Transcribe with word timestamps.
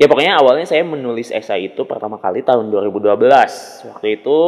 Ya 0.00 0.08
pokoknya 0.08 0.40
awalnya 0.40 0.64
saya 0.64 0.82
menulis 0.88 1.28
esai 1.28 1.68
itu 1.68 1.84
pertama 1.84 2.16
kali 2.16 2.40
tahun 2.40 2.72
2012. 2.72 3.92
Waktu 3.92 4.06
itu 4.08 4.38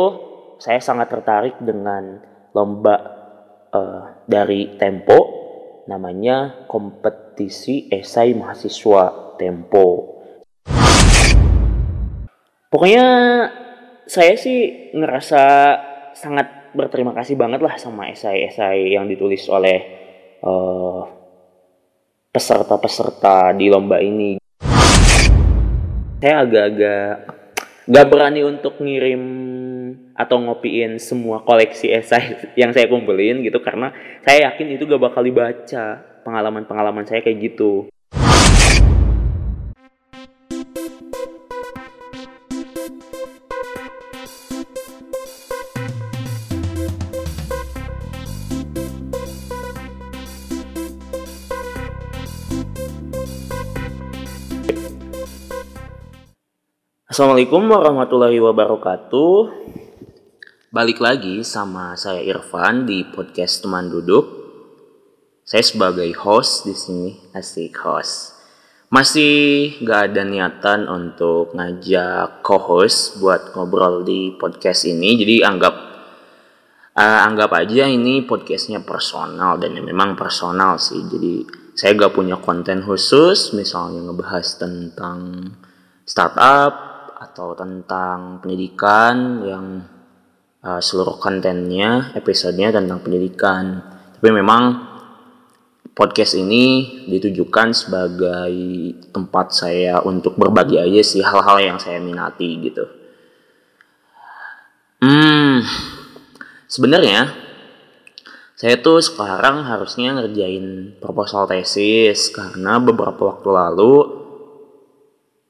saya 0.56 0.80
sangat 0.80 1.12
tertarik 1.12 1.60
dengan 1.60 2.24
lomba 2.56 2.96
uh, 3.68 4.24
dari 4.24 4.80
Tempo 4.80 5.44
namanya 5.84 6.64
kompetisi 6.64 7.92
esai 7.92 8.32
mahasiswa 8.32 9.36
Tempo. 9.36 10.16
Pokoknya 12.72 13.06
saya 14.08 14.34
sih 14.40 14.90
ngerasa 14.96 15.42
sangat 16.16 16.74
berterima 16.74 17.14
kasih 17.14 17.38
banget 17.38 17.62
lah 17.62 17.78
sama 17.78 18.10
esai-esai 18.10 18.96
yang 18.96 19.06
ditulis 19.06 19.46
oleh 19.46 19.78
uh, 20.42 21.02
peserta-peserta 22.34 23.54
di 23.54 23.70
lomba 23.70 24.02
ini. 24.02 24.43
Saya 26.24 26.40
agak-agak 26.40 27.14
gak 27.84 28.06
berani 28.08 28.40
untuk 28.48 28.80
ngirim 28.80 29.20
atau 30.16 30.40
ngopiin 30.40 30.96
semua 30.96 31.44
koleksi 31.44 31.92
esai 31.92 32.40
yang 32.60 32.72
saya 32.72 32.88
kumpulin 32.88 33.44
gitu 33.44 33.60
karena 33.60 33.92
saya 34.24 34.48
yakin 34.48 34.72
itu 34.72 34.88
gak 34.88 35.04
bakal 35.04 35.20
dibaca 35.20 36.00
pengalaman-pengalaman 36.24 37.04
saya 37.04 37.20
kayak 37.20 37.52
gitu. 37.52 37.92
Assalamualaikum 57.14 57.70
warahmatullahi 57.70 58.42
wabarakatuh. 58.42 59.38
Balik 60.74 60.98
lagi 60.98 61.46
sama 61.46 61.94
saya 61.94 62.18
Irfan 62.18 62.90
di 62.90 63.06
podcast 63.06 63.62
teman 63.62 63.86
duduk. 63.86 64.26
Saya 65.46 65.62
sebagai 65.62 66.10
host 66.18 66.66
di 66.66 66.74
sini, 66.74 67.14
asik 67.30 67.78
host. 67.86 68.34
Masih 68.90 69.78
gak 69.86 70.10
ada 70.10 70.26
niatan 70.26 70.90
untuk 70.90 71.54
ngajak 71.54 72.42
co-host 72.42 73.22
buat 73.22 73.54
ngobrol 73.54 74.02
di 74.02 74.34
podcast 74.34 74.82
ini. 74.82 75.14
Jadi 75.14 75.46
anggap 75.46 75.74
uh, 76.98 77.20
anggap 77.30 77.54
aja 77.54 77.86
ini 77.86 78.26
podcastnya 78.26 78.82
personal 78.82 79.62
dan 79.62 79.78
memang 79.78 80.18
personal 80.18 80.82
sih. 80.82 80.98
Jadi 80.98 81.46
saya 81.78 81.94
gak 81.94 82.10
punya 82.10 82.42
konten 82.42 82.82
khusus, 82.82 83.54
misalnya 83.54 84.02
ngebahas 84.02 84.58
tentang 84.58 85.46
startup 86.02 86.93
atau 87.24 87.56
tentang 87.56 88.44
pendidikan 88.44 89.40
yang 89.48 89.66
uh, 90.60 90.80
seluruh 90.80 91.16
kontennya, 91.16 92.12
episodenya 92.12 92.76
tentang 92.76 93.00
pendidikan. 93.00 93.80
Tapi 94.16 94.28
memang 94.28 94.62
podcast 95.94 96.34
ini 96.34 97.04
ditujukan 97.06 97.70
sebagai 97.72 98.52
tempat 99.14 99.54
saya 99.54 100.02
untuk 100.02 100.34
berbagi 100.34 100.76
aja 100.76 101.00
sih 101.00 101.22
hal-hal 101.22 101.58
yang 101.62 101.78
saya 101.80 102.02
minati 102.02 102.50
gitu. 102.60 102.84
Hmm, 105.04 105.60
sebenarnya 106.66 107.28
saya 108.56 108.80
tuh 108.80 109.04
sekarang 109.04 109.68
harusnya 109.68 110.16
ngerjain 110.16 110.96
proposal 110.96 111.44
tesis 111.44 112.32
karena 112.32 112.80
beberapa 112.80 113.36
waktu 113.36 113.48
lalu 113.52 114.23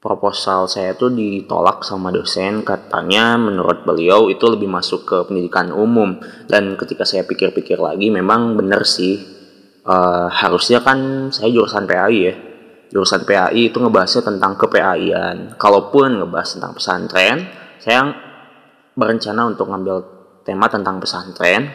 proposal 0.04 0.68
saya 0.68 0.92
tuh 0.92 1.08
ditolak 1.08 1.80
sama 1.80 2.12
dosen. 2.12 2.60
Katanya 2.60 3.40
menurut 3.40 3.88
beliau 3.88 4.28
itu 4.28 4.44
lebih 4.44 4.68
masuk 4.68 5.08
ke 5.08 5.16
pendidikan 5.24 5.72
umum. 5.72 6.20
Dan 6.44 6.76
ketika 6.76 7.08
saya 7.08 7.24
pikir-pikir 7.24 7.80
lagi 7.80 8.12
memang 8.12 8.60
benar 8.60 8.84
sih. 8.84 9.32
Uh, 9.84 10.32
harusnya 10.32 10.80
kan 10.84 11.28
saya 11.32 11.48
jurusan 11.48 11.88
PAI 11.88 12.16
ya. 12.20 12.34
Jurusan 12.92 13.24
PAI 13.24 13.72
itu 13.72 13.80
ngebahasnya 13.80 14.22
tentang 14.28 14.60
kePAIan 14.60 15.56
kalaupun 15.60 16.20
ngebahas 16.20 16.56
tentang 16.56 16.72
pesantren 16.72 17.38
saya 17.84 18.16
berencana 18.96 19.44
untuk 19.44 19.68
ngambil 19.68 19.96
tema 20.40 20.72
tentang 20.72 21.04
pesantren. 21.04 21.68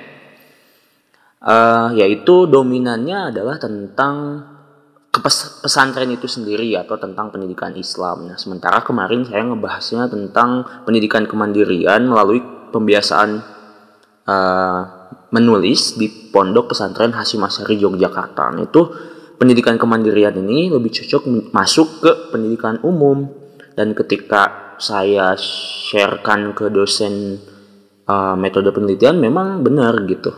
Uh, 1.39 1.93
yaitu 1.95 2.49
dominannya 2.51 3.31
adalah 3.31 3.61
tentang 3.61 4.43
ke 5.19 5.29
pesantren 5.63 6.09
itu 6.11 6.25
sendiri 6.25 6.75
atau 6.75 6.97
tentang 6.99 7.29
pendidikan 7.29 7.75
Islam. 7.75 8.31
Nah, 8.31 8.37
sementara 8.39 8.81
kemarin 8.81 9.23
saya 9.27 9.45
ngebahasnya 9.47 10.09
tentang 10.09 10.65
pendidikan 10.83 11.29
kemandirian 11.29 12.07
melalui 12.07 12.41
pembiasaan 12.73 13.29
uh, 14.25 14.79
menulis 15.29 15.95
di 15.95 16.09
Pondok 16.33 16.73
Pesantren 16.73 17.13
Hasim 17.13 17.43
Asyari 17.45 17.77
Yogyakarta. 17.77 18.53
Nah, 18.53 18.65
itu 18.65 18.81
pendidikan 19.39 19.79
kemandirian 19.79 20.35
ini 20.35 20.67
lebih 20.67 20.91
cocok 20.91 21.53
masuk 21.55 21.87
ke 22.03 22.11
pendidikan 22.35 22.81
umum 22.83 23.29
dan 23.79 23.95
ketika 23.95 24.75
saya 24.79 25.35
sharekan 25.39 26.51
ke 26.51 26.67
dosen 26.67 27.39
uh, 28.07 28.35
metode 28.35 28.71
penelitian 28.75 29.19
memang 29.19 29.63
benar 29.63 29.95
gitu. 30.07 30.35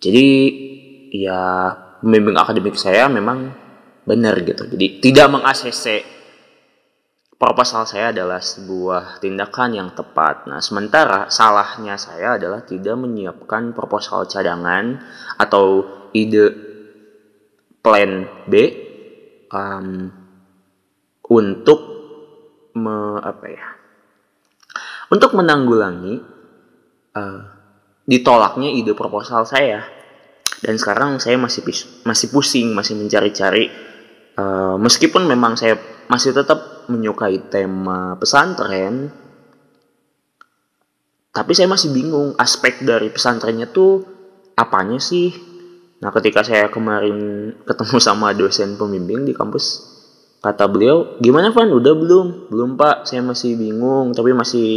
Jadi 0.00 0.26
ya 1.12 1.70
pembimbing 2.00 2.38
akademik 2.38 2.74
saya 2.74 3.06
memang 3.06 3.52
benar 4.10 4.42
gitu. 4.42 4.66
Jadi 4.66 4.98
tidak 4.98 5.30
meng-ACC 5.30 6.02
proposal 7.40 7.88
saya 7.88 8.12
adalah 8.12 8.36
sebuah 8.42 9.22
tindakan 9.24 9.70
yang 9.72 9.88
tepat. 9.96 10.44
Nah, 10.44 10.60
sementara 10.60 11.32
salahnya 11.32 11.96
saya 11.96 12.36
adalah 12.36 12.60
tidak 12.66 13.00
menyiapkan 13.00 13.72
proposal 13.72 14.28
cadangan 14.28 15.00
atau 15.40 15.88
ide 16.12 16.52
plan 17.80 18.28
B 18.44 18.54
um, 19.48 20.12
untuk 21.32 21.80
me, 22.76 23.24
apa 23.24 23.46
ya? 23.48 23.66
Untuk 25.08 25.32
menanggulangi 25.32 26.20
uh, 27.16 27.40
ditolaknya 28.04 28.68
ide 28.68 28.92
proposal 28.92 29.48
saya. 29.48 29.80
Dan 30.60 30.76
sekarang 30.76 31.16
saya 31.16 31.40
masih 31.40 31.64
masih 32.04 32.28
pusing, 32.28 32.76
masih 32.76 33.00
mencari-cari 33.00 33.89
Eh, 34.40 34.74
meskipun 34.80 35.28
memang 35.28 35.58
saya 35.58 35.76
masih 36.08 36.32
tetap 36.32 36.88
menyukai 36.90 37.38
tema 37.52 38.16
pesantren, 38.16 39.12
tapi 41.30 41.52
saya 41.54 41.70
masih 41.70 41.94
bingung 41.94 42.34
aspek 42.40 42.82
dari 42.82 43.12
pesantrennya 43.12 43.70
tuh 43.70 44.02
apanya 44.58 44.98
sih. 44.98 45.30
Nah, 46.00 46.10
ketika 46.16 46.40
saya 46.40 46.72
kemarin 46.72 47.52
ketemu 47.68 47.96
sama 48.08 48.32
dosen 48.32 48.80
pembimbing 48.80 49.28
di 49.28 49.36
kampus, 49.36 49.86
kata 50.40 50.66
beliau, 50.66 51.20
"Gimana, 51.20 51.52
Van? 51.52 51.70
Udah 51.70 51.94
belum?" 51.94 52.50
"Belum, 52.50 52.74
Pak. 52.80 53.06
Saya 53.06 53.20
masih 53.20 53.60
bingung, 53.60 54.16
tapi 54.16 54.32
masih 54.32 54.70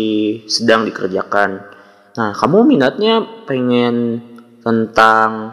sedang 0.45 0.83
dikerjakan." 0.83 1.71
Nah, 2.13 2.29
kamu 2.37 2.67
minatnya 2.67 3.25
pengen 3.49 4.21
tentang 4.61 5.52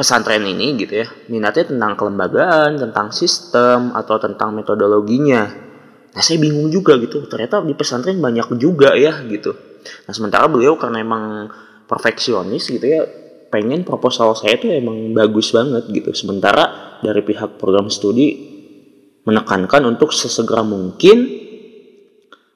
pesantren 0.00 0.40
ini 0.48 0.80
gitu 0.80 1.04
ya 1.04 1.06
minatnya 1.28 1.68
tentang 1.68 1.92
kelembagaan 1.92 2.80
tentang 2.80 3.12
sistem 3.12 3.92
atau 3.92 4.16
tentang 4.16 4.56
metodologinya. 4.56 5.44
Nah 6.16 6.22
saya 6.24 6.40
bingung 6.40 6.72
juga 6.72 6.96
gitu 6.96 7.28
ternyata 7.28 7.60
di 7.60 7.76
pesantren 7.76 8.16
banyak 8.16 8.56
juga 8.56 8.96
ya 8.96 9.20
gitu. 9.28 9.52
Nah 10.08 10.12
sementara 10.16 10.48
beliau 10.48 10.80
karena 10.80 11.04
emang 11.04 11.52
perfeksionis 11.84 12.72
gitu 12.72 12.86
ya 12.88 13.04
pengen 13.52 13.84
proposal 13.84 14.32
saya 14.32 14.56
tuh 14.56 14.72
emang 14.72 15.12
bagus 15.12 15.52
banget 15.52 15.84
gitu. 15.92 16.16
Sementara 16.16 16.96
dari 17.04 17.20
pihak 17.20 17.60
program 17.60 17.92
studi 17.92 18.48
menekankan 19.28 19.84
untuk 19.84 20.16
sesegera 20.16 20.64
mungkin 20.64 21.28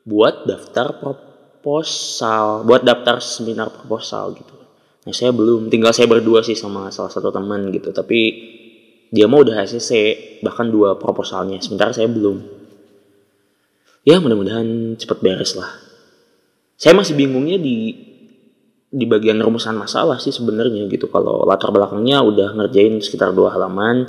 buat 0.09 0.49
daftar 0.49 0.97
proposal 0.97 2.65
buat 2.65 2.81
daftar 2.81 3.21
seminar 3.21 3.69
proposal 3.69 4.33
gitu 4.33 4.64
Nah 5.05 5.13
saya 5.13 5.37
belum, 5.37 5.69
tinggal 5.69 5.93
saya 5.93 6.09
berdua 6.09 6.41
sih 6.41 6.57
sama 6.57 6.89
salah 6.89 7.13
satu 7.13 7.29
teman 7.29 7.69
gitu. 7.69 7.93
Tapi 7.93 8.21
dia 9.13 9.29
mau 9.29 9.45
udah 9.45 9.63
ACC, 9.63 9.91
bahkan 10.41 10.73
dua 10.73 10.97
proposalnya. 10.97 11.61
Sementara 11.61 11.93
saya 11.93 12.09
belum. 12.09 12.41
Ya 14.05 14.21
mudah-mudahan 14.21 14.97
cepet 14.97 15.19
beres 15.21 15.57
lah. 15.57 15.71
Saya 16.77 16.97
masih 16.97 17.17
bingungnya 17.17 17.57
di 17.61 17.95
di 18.95 19.05
bagian 19.11 19.43
rumusan 19.43 19.75
masalah 19.75 20.19
sih 20.19 20.33
sebenarnya 20.33 20.89
gitu. 20.89 21.11
Kalau 21.13 21.45
latar 21.45 21.71
belakangnya 21.71 22.25
udah 22.25 22.57
ngerjain 22.57 23.01
sekitar 23.01 23.31
dua 23.37 23.53
halaman. 23.53 24.09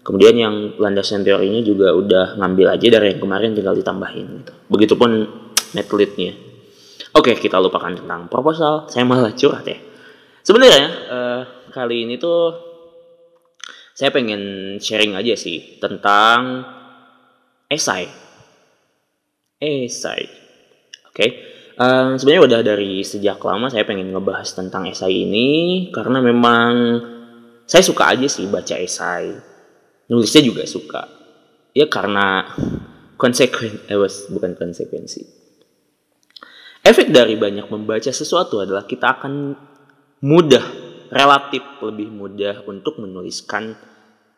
Kemudian 0.00 0.32
yang 0.32 0.54
landasan 0.80 1.20
teorinya 1.20 1.60
juga 1.60 1.92
udah 1.92 2.40
ngambil 2.40 2.72
aja 2.72 2.86
dari 2.88 3.12
yang 3.12 3.20
kemarin 3.20 3.52
tinggal 3.52 3.76
ditambahin 3.76 4.26
gitu. 4.40 4.52
Begitupun 4.72 5.10
metodenya. 5.76 6.32
Oke, 7.12 7.36
kita 7.36 7.60
lupakan 7.60 7.92
tentang 7.92 8.30
proposal. 8.32 8.88
Saya 8.88 9.04
malah 9.04 9.36
curhat 9.36 9.68
ya. 9.68 9.89
Sebenarnya 10.40 10.84
uh, 11.08 11.42
kali 11.70 12.08
ini 12.08 12.16
tuh 12.16 12.56
saya 13.92 14.08
pengen 14.08 14.76
sharing 14.80 15.12
aja 15.12 15.36
sih 15.36 15.76
tentang 15.76 16.64
esai. 17.68 18.08
Esai. 19.60 20.22
Oke. 20.24 21.14
Okay. 21.14 21.30
Uh, 21.80 22.16
sebenarnya 22.20 22.44
udah 22.44 22.60
dari 22.60 23.00
sejak 23.00 23.40
lama 23.40 23.72
saya 23.72 23.88
pengen 23.88 24.12
ngebahas 24.12 24.52
tentang 24.52 24.84
esai 24.84 25.24
ini 25.24 25.48
karena 25.88 26.20
memang 26.20 26.72
saya 27.64 27.80
suka 27.80 28.16
aja 28.16 28.28
sih 28.28 28.48
baca 28.48 28.76
esai. 28.76 29.32
Nulisnya 30.08 30.42
juga 30.44 30.64
suka. 30.64 31.04
Ya 31.76 31.86
karena 31.86 32.48
konsekuen 33.20 33.84
eh 33.86 33.96
bukan 34.32 34.56
konsekuensi. 34.56 35.22
Efek 36.80 37.12
dari 37.12 37.36
banyak 37.36 37.68
membaca 37.68 38.08
sesuatu 38.08 38.64
adalah 38.64 38.88
kita 38.88 39.20
akan 39.20 39.52
mudah, 40.20 40.64
relatif 41.08 41.64
lebih 41.80 42.12
mudah 42.12 42.64
untuk 42.68 43.00
menuliskan 43.00 43.76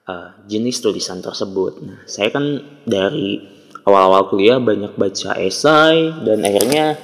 uh, 0.07 0.39
jenis 0.47 0.79
tulisan 0.79 1.19
tersebut. 1.19 1.83
Nah, 1.83 2.01
saya 2.07 2.31
kan 2.31 2.45
dari 2.87 3.43
awal-awal 3.83 4.31
kuliah 4.31 4.63
banyak 4.63 4.95
baca 4.95 5.35
esai 5.43 6.23
dan 6.23 6.47
akhirnya 6.47 6.95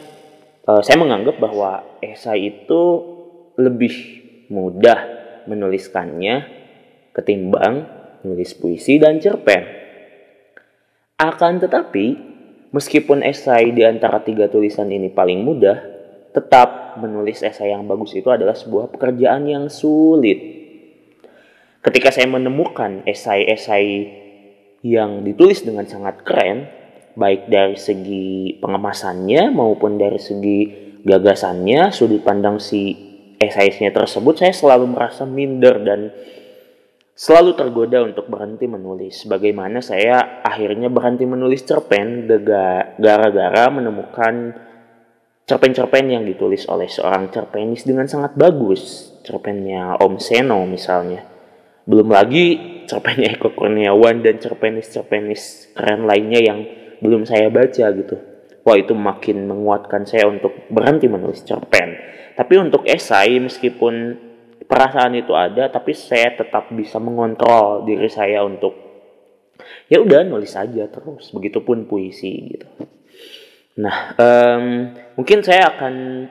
uh, 0.71 0.81
saya 0.83 0.97
menganggap 1.03 1.43
bahwa 1.43 1.83
esai 1.99 2.55
itu 2.55 2.83
lebih 3.59 3.95
mudah 4.49 4.99
menuliskannya 5.51 6.47
ketimbang 7.11 7.83
menulis 8.23 8.55
puisi 8.55 9.03
dan 9.03 9.19
cerpen. 9.19 9.67
Akan 11.19 11.59
tetapi, 11.59 12.15
meskipun 12.71 13.27
esai 13.27 13.75
di 13.75 13.83
antara 13.83 14.23
tiga 14.23 14.47
tulisan 14.47 14.87
ini 14.95 15.11
paling 15.11 15.43
mudah, 15.43 15.98
tetap 16.33 17.01
menulis 17.01 17.41
esai 17.41 17.73
yang 17.73 17.89
bagus 17.89 18.13
itu 18.15 18.29
adalah 18.29 18.55
sebuah 18.55 18.93
pekerjaan 18.93 19.49
yang 19.49 19.65
sulit. 19.73 20.59
Ketika 21.79 22.11
saya 22.13 22.27
menemukan 22.29 23.07
esai-esai 23.07 23.89
yang 24.83 25.25
ditulis 25.25 25.63
dengan 25.63 25.87
sangat 25.87 26.27
keren, 26.27 26.69
baik 27.15 27.51
dari 27.51 27.79
segi 27.79 28.59
pengemasannya 28.59 29.51
maupun 29.51 29.97
dari 29.97 30.19
segi 30.19 30.59
gagasannya, 31.07 31.95
sudut 31.95 32.23
pandang 32.27 32.59
si 32.59 32.95
esainya 33.39 33.95
tersebut, 33.95 34.43
saya 34.43 34.53
selalu 34.53 34.91
merasa 34.91 35.23
minder 35.23 35.81
dan 35.83 36.11
selalu 37.19 37.59
tergoda 37.59 38.07
untuk 38.07 38.31
berhenti 38.31 38.71
menulis. 38.71 39.27
Bagaimana 39.27 39.83
saya 39.83 40.43
akhirnya 40.47 40.87
berhenti 40.87 41.27
menulis 41.27 41.67
cerpen 41.67 42.31
gara-gara 42.99 43.67
menemukan 43.71 44.55
cerpen-cerpen 45.49 46.13
yang 46.13 46.29
ditulis 46.29 46.69
oleh 46.69 46.93
seorang 46.93 47.33
cerpenis 47.33 47.89
dengan 47.89 48.05
sangat 48.05 48.37
bagus. 48.37 49.09
Cerpennya 49.25 49.97
Om 49.97 50.21
Seno 50.21 50.61
misalnya. 50.69 51.25
Belum 51.89 52.13
lagi 52.13 52.85
cerpennya 52.85 53.33
Eko 53.41 53.57
Kurniawan 53.57 54.21
dan 54.21 54.37
cerpenis-cerpenis 54.37 55.73
keren 55.73 56.05
lainnya 56.05 56.41
yang 56.45 56.59
belum 57.01 57.25
saya 57.25 57.49
baca 57.49 57.89
gitu. 57.97 58.17
Wah 58.61 58.77
itu 58.77 58.93
makin 58.93 59.49
menguatkan 59.49 60.05
saya 60.05 60.29
untuk 60.29 60.53
berhenti 60.69 61.09
menulis 61.09 61.41
cerpen. 61.41 61.97
Tapi 62.37 62.55
untuk 62.61 62.85
esai 62.85 63.41
meskipun 63.41 64.29
perasaan 64.69 65.17
itu 65.17 65.33
ada 65.33 65.73
tapi 65.73 65.97
saya 65.97 66.37
tetap 66.37 66.69
bisa 66.77 67.01
mengontrol 67.01 67.89
diri 67.89 68.13
saya 68.13 68.45
untuk 68.45 68.77
ya 69.89 70.05
udah 70.05 70.29
nulis 70.29 70.53
aja 70.53 70.85
terus 70.93 71.33
begitupun 71.33 71.89
puisi 71.89 72.53
gitu 72.53 72.69
nah 73.79 74.13
um, 74.19 74.91
mungkin 75.15 75.39
saya 75.47 75.71
akan 75.71 76.27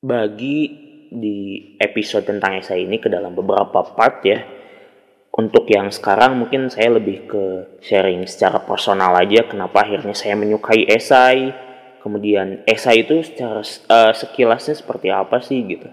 bagi 0.00 0.88
di 1.10 1.76
episode 1.76 2.24
tentang 2.24 2.62
esai 2.62 2.86
ini 2.86 3.02
ke 3.02 3.10
dalam 3.10 3.34
beberapa 3.34 3.82
part 3.82 4.22
ya. 4.24 4.40
Untuk 5.30 5.66
yang 5.70 5.90
sekarang 5.94 6.42
mungkin 6.42 6.68
saya 6.70 6.98
lebih 6.98 7.30
ke 7.30 7.44
sharing 7.82 8.26
secara 8.26 8.62
personal 8.66 9.14
aja 9.14 9.46
kenapa 9.46 9.86
akhirnya 9.86 10.14
saya 10.14 10.34
menyukai 10.34 10.86
esai. 10.90 11.50
Kemudian 12.00 12.64
esai 12.64 13.04
itu 13.04 13.20
secara 13.20 13.60
uh, 13.62 14.12
sekilasnya 14.16 14.74
seperti 14.74 15.12
apa 15.12 15.38
sih 15.44 15.60
gitu. 15.68 15.86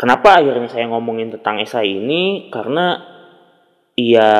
Kenapa 0.00 0.40
akhirnya 0.40 0.72
saya 0.72 0.88
ngomongin 0.88 1.36
tentang 1.36 1.60
esai 1.60 2.00
ini? 2.00 2.48
Karena 2.48 2.96
ya 3.92 4.32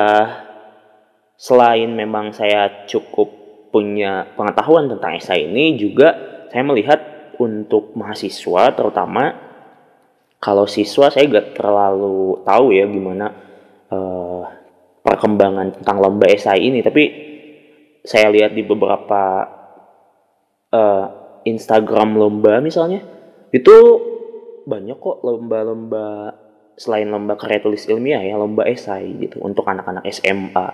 selain 1.37 1.93
memang 1.93 2.33
saya 2.33 2.89
cukup 2.89 3.40
punya 3.71 4.27
pengetahuan 4.35 4.91
tentang 4.91 5.15
esai 5.15 5.47
ini 5.47 5.79
juga 5.79 6.13
saya 6.51 6.63
melihat 6.67 6.99
untuk 7.39 7.95
mahasiswa 7.95 8.75
terutama 8.75 9.33
kalau 10.37 10.67
siswa 10.67 11.07
saya 11.07 11.25
gak 11.31 11.55
terlalu 11.55 12.43
tahu 12.43 12.75
ya 12.75 12.85
gimana 12.85 13.31
uh, 13.89 14.43
perkembangan 15.01 15.81
tentang 15.81 15.97
lomba 16.03 16.27
esai 16.29 16.67
ini 16.67 16.83
tapi 16.83 17.03
saya 18.03 18.29
lihat 18.29 18.53
di 18.53 18.61
beberapa 18.65 19.47
uh, 20.73 21.05
Instagram 21.47 22.19
lomba 22.19 22.61
misalnya 22.61 23.01
itu 23.49 23.75
banyak 24.65 24.97
kok 24.97 25.25
lomba-lomba 25.25 26.37
selain 26.77 27.09
lomba 27.09 27.35
karya 27.37 27.61
tulis 27.61 27.85
ilmiah 27.89 28.21
ya 28.23 28.37
lomba 28.39 28.65
esai 28.65 29.11
gitu 29.19 29.41
untuk 29.43 29.67
anak-anak 29.67 30.05
SMA. 30.09 30.67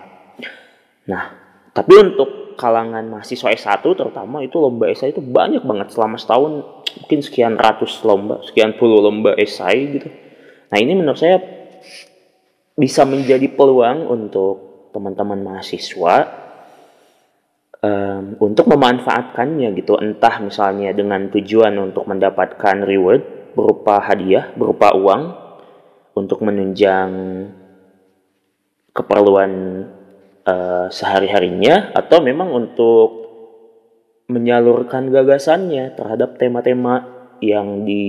Nah, 1.08 1.24
tapi 1.72 1.92
untuk 1.98 2.28
kalangan 2.58 3.06
mahasiswa 3.06 3.54
S1 3.54 3.86
terutama 3.86 4.42
itu 4.42 4.58
lomba 4.58 4.90
esai 4.90 5.14
itu 5.14 5.22
banyak 5.22 5.62
banget 5.62 5.94
selama 5.94 6.18
setahun 6.18 6.66
mungkin 6.98 7.20
sekian 7.22 7.54
ratus 7.54 8.02
lomba, 8.02 8.42
sekian 8.42 8.74
puluh 8.74 8.98
lomba 8.98 9.38
esai 9.38 9.94
gitu. 9.94 10.10
Nah, 10.68 10.76
ini 10.82 10.98
menurut 10.98 11.16
saya 11.16 11.38
bisa 12.74 13.06
menjadi 13.06 13.46
peluang 13.54 14.10
untuk 14.10 14.90
teman-teman 14.90 15.40
mahasiswa 15.40 16.14
um, 17.82 18.38
untuk 18.42 18.66
memanfaatkannya 18.66 19.68
gitu 19.78 19.98
entah 19.98 20.42
misalnya 20.42 20.90
dengan 20.94 21.30
tujuan 21.30 21.74
untuk 21.78 22.06
mendapatkan 22.10 22.82
reward 22.82 23.54
berupa 23.54 23.98
hadiah, 24.02 24.50
berupa 24.54 24.94
uang 24.94 25.22
untuk 26.14 26.42
menunjang 26.42 27.10
keperluan 28.94 29.50
uh, 30.48 30.86
sehari-harinya 30.88 31.92
atau 31.92 32.24
memang 32.24 32.48
untuk 32.48 33.28
menyalurkan 34.28 35.12
gagasannya 35.12 35.92
terhadap 35.96 36.40
tema-tema 36.40 37.04
yang 37.44 37.84
di 37.84 38.04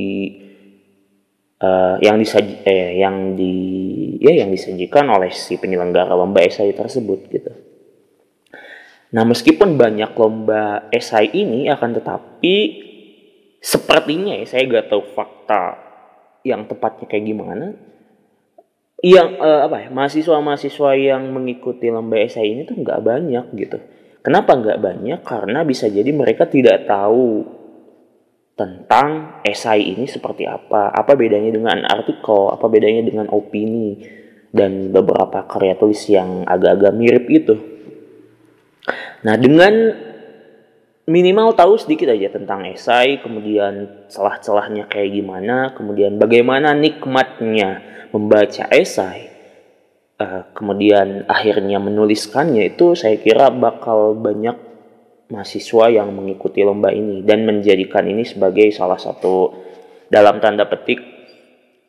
uh, 1.63 1.95
yang 1.99 2.19
disaji 2.19 2.63
eh, 2.63 2.99
yang 2.99 3.35
di 3.35 3.55
ya 4.19 4.43
yang 4.43 4.51
disajikan 4.51 5.07
oleh 5.11 5.31
si 5.31 5.59
penyelenggara 5.59 6.15
lomba 6.15 6.43
esai 6.43 6.71
tersebut 6.75 7.19
gitu. 7.31 7.51
Nah, 9.09 9.25
meskipun 9.25 9.73
banyak 9.73 10.13
lomba 10.13 10.91
esai 10.93 11.33
ini 11.33 11.65
akan 11.71 11.97
tetapi 11.97 12.55
sepertinya 13.59 14.39
ya 14.39 14.45
saya 14.47 14.69
gak 14.69 14.87
tahu 14.87 15.03
fakta 15.17 15.75
yang 16.47 16.63
tepatnya 16.69 17.11
kayak 17.11 17.25
gimana 17.27 17.75
yang 18.99 19.39
uh, 19.39 19.63
apa 19.63 19.87
ya 19.87 19.89
mahasiswa-mahasiswa 19.95 20.91
yang 20.99 21.31
mengikuti 21.31 21.87
lomba 21.87 22.19
esai 22.19 22.51
ini 22.51 22.67
tuh 22.67 22.75
nggak 22.79 22.99
banyak 22.99 23.45
gitu. 23.55 23.77
Kenapa 24.19 24.59
nggak 24.59 24.79
banyak? 24.83 25.19
Karena 25.23 25.63
bisa 25.63 25.87
jadi 25.87 26.11
mereka 26.11 26.51
tidak 26.51 26.83
tahu 26.83 27.47
tentang 28.59 29.39
esai 29.47 29.95
ini 29.95 30.03
seperti 30.03 30.43
apa. 30.43 30.91
Apa 30.91 31.15
bedanya 31.15 31.47
dengan 31.47 31.87
artikel? 31.87 32.51
Apa 32.51 32.67
bedanya 32.67 33.07
dengan 33.07 33.31
opini? 33.31 34.19
Dan 34.51 34.91
beberapa 34.91 35.45
karya 35.47 35.79
tulis 35.79 36.03
yang 36.11 36.43
agak-agak 36.43 36.91
mirip 36.97 37.25
itu. 37.31 37.55
Nah 39.23 39.39
dengan 39.39 39.93
minimal 41.07 41.55
tahu 41.55 41.79
sedikit 41.79 42.11
aja 42.11 42.33
tentang 42.33 42.67
esai, 42.67 43.23
kemudian 43.23 44.05
celah-celahnya 44.11 44.91
kayak 44.91 45.09
gimana, 45.15 45.71
kemudian 45.77 46.19
bagaimana 46.19 46.75
nikmatnya 46.75 47.81
membaca 48.11 48.65
esai, 48.73 49.29
uh, 50.19 50.49
kemudian 50.53 51.25
akhirnya 51.25 51.77
menuliskannya 51.77 52.75
itu 52.75 52.93
saya 52.93 53.17
kira 53.17 53.49
bakal 53.49 54.17
banyak 54.17 54.55
mahasiswa 55.29 55.93
yang 55.93 56.09
mengikuti 56.11 56.65
lomba 56.65 56.89
ini 56.89 57.21
dan 57.21 57.45
menjadikan 57.45 58.05
ini 58.09 58.25
sebagai 58.25 58.73
salah 58.73 58.97
satu 58.97 59.53
dalam 60.09 60.41
tanda 60.41 60.65
petik 60.65 60.99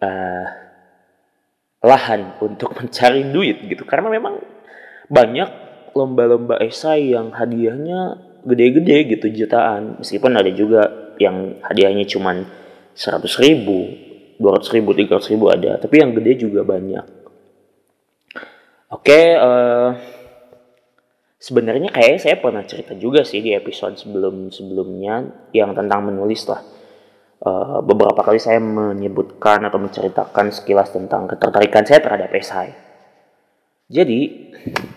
uh, 0.04 0.46
lahan 1.80 2.36
untuk 2.44 2.72
mencari 2.78 3.28
duit 3.32 3.64
gitu. 3.64 3.82
Karena 3.88 4.12
memang 4.12 4.38
banyak 5.08 5.50
lomba-lomba 5.96 6.60
esai 6.62 7.16
yang 7.16 7.34
hadiahnya 7.34 8.30
gede-gede 8.44 9.16
gitu 9.16 9.26
jutaan. 9.32 9.98
Meskipun 9.98 10.32
ada 10.36 10.52
juga 10.52 11.12
yang 11.20 11.60
hadiahnya 11.64 12.06
cuman 12.08 12.46
seratus 12.96 13.40
ribu 13.40 14.09
dua 14.40 14.56
ratus 14.56 14.72
ribu 14.72 14.96
tiga 14.96 15.20
ratus 15.20 15.28
ribu 15.28 15.52
ada 15.52 15.76
tapi 15.76 16.00
yang 16.00 16.16
gede 16.16 16.48
juga 16.48 16.64
banyak. 16.64 17.04
Oke 18.90 19.12
okay, 19.12 19.26
uh, 19.36 19.46
eh, 19.46 19.90
sebenarnya 21.36 21.92
kayak 21.92 22.18
saya 22.18 22.36
pernah 22.40 22.64
cerita 22.64 22.96
juga 22.96 23.20
sih 23.22 23.44
di 23.44 23.52
episode 23.52 24.00
sebelum 24.00 24.48
sebelumnya 24.48 25.28
yang 25.52 25.76
tentang 25.76 26.08
menulis 26.08 26.48
lah. 26.48 26.64
Uh, 27.40 27.80
beberapa 27.80 28.20
kali 28.20 28.36
saya 28.36 28.60
menyebutkan 28.60 29.64
atau 29.64 29.80
menceritakan 29.80 30.52
sekilas 30.52 30.92
tentang 30.92 31.24
ketertarikan 31.24 31.84
saya 31.88 32.00
terhadap 32.04 32.28
esai. 32.36 32.76
Jadi 33.88 34.52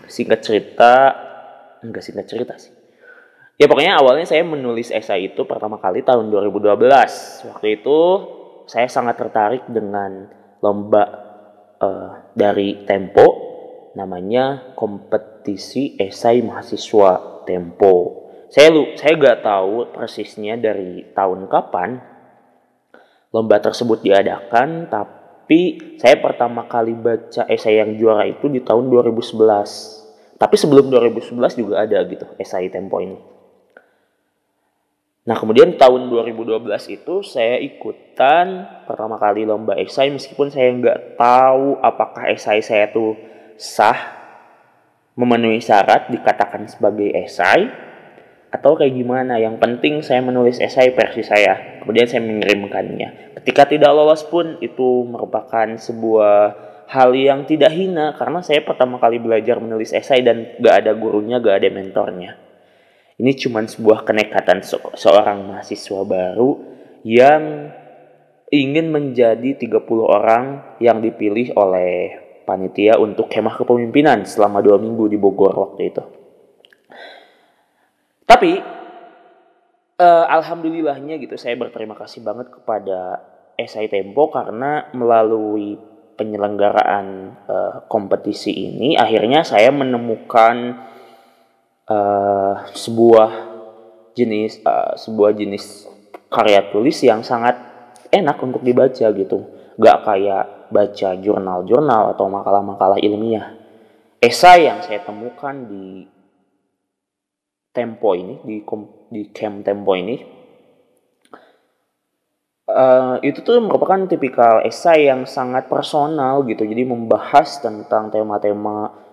singkat 0.08 0.44
cerita 0.44 0.92
enggak 1.80 2.04
singkat 2.04 2.26
cerita 2.28 2.54
sih. 2.60 2.72
Ya 3.54 3.70
pokoknya 3.70 3.96
awalnya 3.96 4.26
saya 4.26 4.42
menulis 4.42 4.90
esai 4.90 5.30
itu 5.30 5.46
pertama 5.46 5.78
kali 5.78 6.02
tahun 6.02 6.28
2012 6.28 6.74
waktu 7.54 7.66
itu 7.80 8.00
saya 8.64 8.88
sangat 8.88 9.20
tertarik 9.20 9.64
dengan 9.68 10.28
lomba 10.64 11.04
uh, 11.80 12.10
dari 12.32 12.84
Tempo 12.88 13.26
namanya 13.94 14.74
kompetisi 14.74 15.94
esai 16.00 16.42
mahasiswa 16.42 17.44
Tempo. 17.44 18.24
Saya 18.48 18.72
lu 18.72 18.96
saya 18.96 19.18
gak 19.18 19.44
tahu 19.44 19.92
persisnya 19.92 20.56
dari 20.56 21.04
tahun 21.12 21.50
kapan 21.50 22.14
lomba 23.34 23.58
tersebut 23.58 23.98
diadakan 24.06 24.86
tapi 24.86 25.98
saya 25.98 26.22
pertama 26.22 26.70
kali 26.70 26.94
baca 26.94 27.50
esai 27.50 27.82
yang 27.82 27.98
juara 27.98 28.30
itu 28.30 28.46
di 28.46 28.62
tahun 28.62 28.86
2011 28.86 30.38
tapi 30.38 30.54
sebelum 30.54 30.86
2011 30.86 31.58
juga 31.58 31.82
ada 31.82 31.98
gitu 32.06 32.30
esai 32.38 32.70
Tempo 32.70 33.02
ini 33.02 33.33
Nah 35.24 35.36
kemudian 35.40 35.80
tahun 35.80 36.12
2012 36.12 36.68
itu 37.00 37.14
saya 37.24 37.56
ikutan 37.56 38.68
pertama 38.84 39.16
kali 39.16 39.48
lomba 39.48 39.72
esai 39.72 40.12
meskipun 40.12 40.52
saya 40.52 40.68
nggak 40.76 41.16
tahu 41.16 41.80
apakah 41.80 42.28
esai 42.28 42.60
saya 42.60 42.92
itu 42.92 43.16
sah 43.56 43.96
memenuhi 45.16 45.64
syarat 45.64 46.12
dikatakan 46.12 46.68
sebagai 46.68 47.08
esai 47.16 47.72
atau 48.54 48.78
kayak 48.78 48.94
gimana. 48.94 49.40
Yang 49.42 49.56
penting 49.58 49.94
saya 50.04 50.22
menulis 50.22 50.62
esai 50.62 50.94
versi 50.94 51.26
saya. 51.26 51.82
Kemudian 51.82 52.06
saya 52.06 52.22
mengirimkannya. 52.22 53.34
Ketika 53.42 53.66
tidak 53.66 53.90
lolos 53.90 54.22
pun 54.28 54.60
itu 54.62 55.08
merupakan 55.10 55.66
sebuah 55.74 56.36
hal 56.84 57.10
yang 57.16 57.48
tidak 57.48 57.72
hina 57.72 58.12
karena 58.14 58.44
saya 58.44 58.60
pertama 58.60 59.00
kali 59.00 59.18
belajar 59.18 59.56
menulis 59.58 59.90
esai 59.90 60.20
dan 60.20 60.54
gak 60.60 60.84
ada 60.84 60.92
gurunya, 60.94 61.40
gak 61.40 61.64
ada 61.64 61.68
mentornya. 61.72 62.43
Ini 63.14 63.32
cuma 63.38 63.62
sebuah 63.62 64.02
kenekatan 64.02 64.66
se 64.66 64.74
seorang 64.98 65.46
mahasiswa 65.46 66.02
baru 66.02 66.58
yang 67.06 67.70
ingin 68.50 68.90
menjadi 68.90 69.54
30 69.54 69.78
orang 70.02 70.76
yang 70.82 70.98
dipilih 70.98 71.54
oleh 71.54 72.22
panitia 72.42 72.98
untuk 73.00 73.30
kemah 73.30 73.54
kepemimpinan 73.56 74.26
selama 74.26 74.60
dua 74.60 74.76
minggu 74.76 75.08
di 75.08 75.16
Bogor 75.16 75.54
waktu 75.54 75.94
itu. 75.94 76.02
Tapi 78.24 78.52
uh, 80.00 80.26
alhamdulillahnya 80.28 81.20
gitu 81.22 81.38
saya 81.38 81.54
berterima 81.54 81.94
kasih 81.94 82.24
banget 82.24 82.50
kepada 82.50 83.22
SI 83.54 83.86
Tempo 83.86 84.28
karena 84.32 84.90
melalui 84.90 85.78
penyelenggaraan 86.14 87.06
uh, 87.46 87.74
kompetisi 87.90 88.54
ini 88.54 88.94
akhirnya 88.94 89.42
saya 89.42 89.74
menemukan 89.74 90.78
uh, 91.88 92.68
sebuah 92.72 93.30
jenis 94.14 94.62
uh, 94.62 94.94
sebuah 94.94 95.34
jenis 95.34 95.88
karya 96.30 96.70
tulis 96.70 96.98
yang 97.02 97.22
sangat 97.26 97.58
enak 98.10 98.38
untuk 98.42 98.62
dibaca 98.62 99.10
gitu. 99.10 99.38
Gak 99.74 100.06
kayak 100.06 100.70
baca 100.70 101.08
jurnal-jurnal 101.18 102.14
atau 102.14 102.26
makalah-makalah 102.30 102.98
ilmiah. 103.02 103.58
Esai 104.22 104.70
yang 104.70 104.80
saya 104.80 105.02
temukan 105.02 105.54
di 105.66 106.06
Tempo 107.74 108.14
ini 108.14 108.38
di 108.46 108.62
di 109.10 109.22
camp 109.34 109.66
Tempo 109.66 109.98
ini 109.98 110.14
uh, 112.70 113.16
itu 113.20 113.40
tuh 113.44 113.60
merupakan 113.60 114.08
tipikal 114.08 114.64
esai 114.64 115.08
yang 115.08 115.28
sangat 115.28 115.68
personal 115.68 116.44
gitu. 116.48 116.64
Jadi 116.64 116.82
membahas 116.84 117.60
tentang 117.60 118.08
tema-tema 118.08 119.03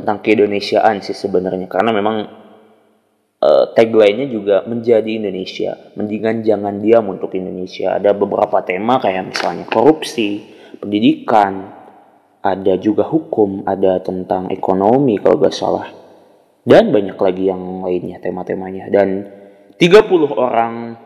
tentang 0.00 0.20
keindonesiaan 0.24 1.00
sih 1.00 1.16
sebenarnya. 1.16 1.66
Karena 1.66 1.90
memang 1.92 2.16
uh, 3.40 3.64
tagline-nya 3.72 4.26
juga 4.30 4.56
menjadi 4.64 5.20
Indonesia. 5.20 5.76
Mendingan 5.96 6.42
jangan 6.42 6.80
diam 6.80 7.06
untuk 7.12 7.34
Indonesia. 7.36 7.96
Ada 7.96 8.16
beberapa 8.16 8.62
tema 8.64 8.98
kayak 8.98 9.32
misalnya 9.32 9.64
korupsi 9.68 10.44
pendidikan 10.78 11.72
ada 12.46 12.78
juga 12.78 13.02
hukum 13.02 13.66
ada 13.66 13.98
tentang 13.98 14.48
ekonomi 14.54 15.18
kalau 15.18 15.40
gak 15.42 15.56
salah. 15.56 15.90
Dan 16.66 16.90
banyak 16.90 17.14
lagi 17.14 17.46
yang 17.46 17.86
lainnya 17.86 18.18
tema-temanya. 18.18 18.90
Dan 18.90 19.22
30 19.78 20.34
orang 20.34 20.98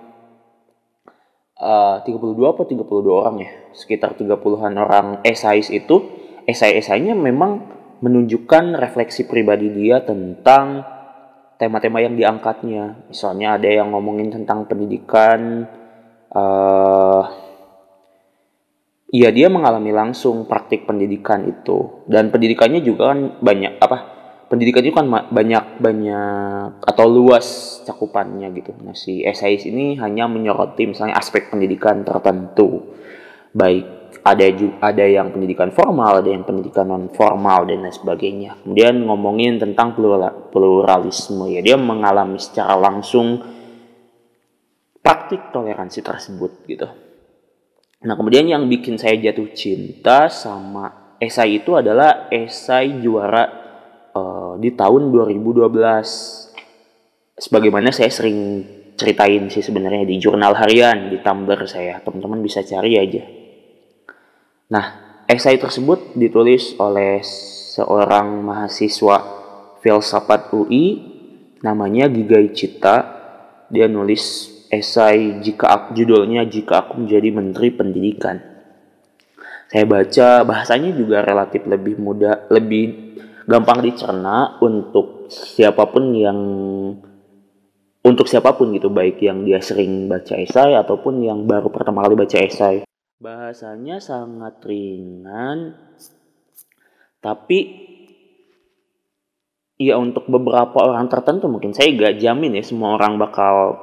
uh, 1.61 2.01
32 2.01 2.41
apa 2.49 2.63
32 2.65 2.89
orang 3.13 3.37
ya? 3.45 3.51
Sekitar 3.77 4.17
30-an 4.17 4.75
orang 4.81 5.07
esais 5.25 5.69
itu. 5.69 6.21
Esai-esainya 6.49 7.13
memang 7.13 7.80
menunjukkan 8.01 8.81
refleksi 8.81 9.29
pribadi 9.29 9.69
dia 9.73 10.01
tentang 10.01 10.85
tema-tema 11.61 12.01
yang 12.01 12.17
diangkatnya. 12.17 13.13
Misalnya 13.13 13.61
ada 13.61 13.69
yang 13.69 13.93
ngomongin 13.93 14.33
tentang 14.33 14.65
pendidikan, 14.65 15.69
uh, 16.33 17.23
ya 19.13 19.29
dia 19.29 19.53
mengalami 19.53 19.93
langsung 19.93 20.49
praktik 20.49 20.89
pendidikan 20.89 21.45
itu 21.45 22.07
dan 22.09 22.33
pendidikannya 22.33 22.81
juga 22.81 23.13
kan 23.13 23.37
banyak 23.45 23.77
apa? 23.77 23.99
Pendidikan 24.51 24.83
itu 24.83 24.97
kan 24.97 25.07
banyak 25.07 25.79
banyak 25.79 26.83
atau 26.83 27.07
luas 27.07 27.79
cakupannya 27.87 28.51
gitu. 28.57 28.75
Nah 28.83 28.99
si 28.99 29.23
SIS 29.23 29.71
ini 29.71 29.95
hanya 30.03 30.27
menyoroti 30.27 30.91
misalnya 30.91 31.15
aspek 31.21 31.53
pendidikan 31.53 32.03
tertentu, 32.03 32.99
baik 33.55 34.00
ada 34.21 34.45
juga 34.53 34.93
ada 34.93 35.05
yang 35.05 35.33
pendidikan 35.33 35.73
formal, 35.73 36.21
ada 36.21 36.29
yang 36.29 36.45
pendidikan 36.45 36.85
non 36.85 37.09
formal 37.09 37.65
dan 37.65 37.81
lain 37.81 37.95
sebagainya. 37.95 38.61
Kemudian 38.61 39.01
ngomongin 39.09 39.57
tentang 39.57 39.97
plural, 39.97 40.53
pluralisme 40.53 41.49
ya 41.49 41.65
dia 41.65 41.81
mengalami 41.81 42.37
secara 42.37 42.77
langsung 42.77 43.41
praktik 45.01 45.49
toleransi 45.49 46.05
tersebut 46.05 46.53
gitu. 46.69 46.89
Nah 48.05 48.15
kemudian 48.17 48.45
yang 48.45 48.69
bikin 48.69 49.01
saya 49.01 49.17
jatuh 49.17 49.57
cinta 49.57 50.29
sama 50.29 51.17
esai 51.17 51.65
itu 51.65 51.73
adalah 51.77 52.29
esai 52.29 53.01
juara 53.01 53.45
uh, 54.13 54.55
di 54.61 54.77
tahun 54.77 55.09
2012. 55.09 55.65
Sebagaimana 57.41 57.89
saya 57.89 58.13
sering 58.13 58.69
ceritain 59.01 59.49
sih 59.49 59.65
sebenarnya 59.65 60.05
di 60.05 60.21
jurnal 60.21 60.53
harian 60.61 61.09
di 61.09 61.25
Tumblr 61.25 61.65
saya, 61.65 62.05
teman-teman 62.05 62.45
bisa 62.45 62.61
cari 62.61 63.01
aja 63.01 63.40
Nah, 64.71 65.19
esai 65.27 65.59
tersebut 65.59 66.15
ditulis 66.15 66.79
oleh 66.79 67.19
seorang 67.75 68.39
mahasiswa 68.47 69.19
filsafat 69.83 70.55
UI 70.55 70.85
namanya 71.67 72.07
Gigai 72.07 72.55
Cita. 72.55 73.19
Dia 73.67 73.91
nulis 73.91 74.47
esai 74.71 75.43
jika 75.43 75.75
aku, 75.75 75.99
judulnya 75.99 76.47
jika 76.47 76.87
aku 76.87 77.03
menjadi 77.03 77.29
menteri 77.35 77.75
pendidikan. 77.75 78.39
Saya 79.71 79.87
baca 79.87 80.43
bahasanya 80.47 80.95
juga 80.95 81.23
relatif 81.23 81.67
lebih 81.67 81.99
mudah, 81.99 82.47
lebih 82.51 83.15
gampang 83.51 83.83
dicerna 83.83 84.59
untuk 84.63 85.31
siapa 85.31 85.87
pun 85.91 86.15
yang 86.15 86.39
untuk 88.07 88.27
siapa 88.27 88.55
pun 88.55 88.71
gitu 88.75 88.91
baik 88.91 89.19
yang 89.19 89.43
dia 89.43 89.59
sering 89.59 90.07
baca 90.07 90.39
esai 90.39 90.75
ataupun 90.79 91.23
yang 91.23 91.47
baru 91.47 91.71
pertama 91.71 92.03
kali 92.03 92.15
baca 92.19 92.39
esai 92.39 92.90
bahasanya 93.21 94.01
sangat 94.01 94.65
ringan 94.65 95.77
tapi 97.21 97.59
ya 99.77 100.01
untuk 100.01 100.25
beberapa 100.29 100.89
orang 100.89 101.09
tertentu 101.13 101.49
mungkin. 101.49 101.77
Saya 101.77 101.93
gak 101.93 102.17
jamin 102.17 102.57
ya 102.57 102.65
semua 102.65 102.97
orang 102.97 103.21
bakal 103.21 103.77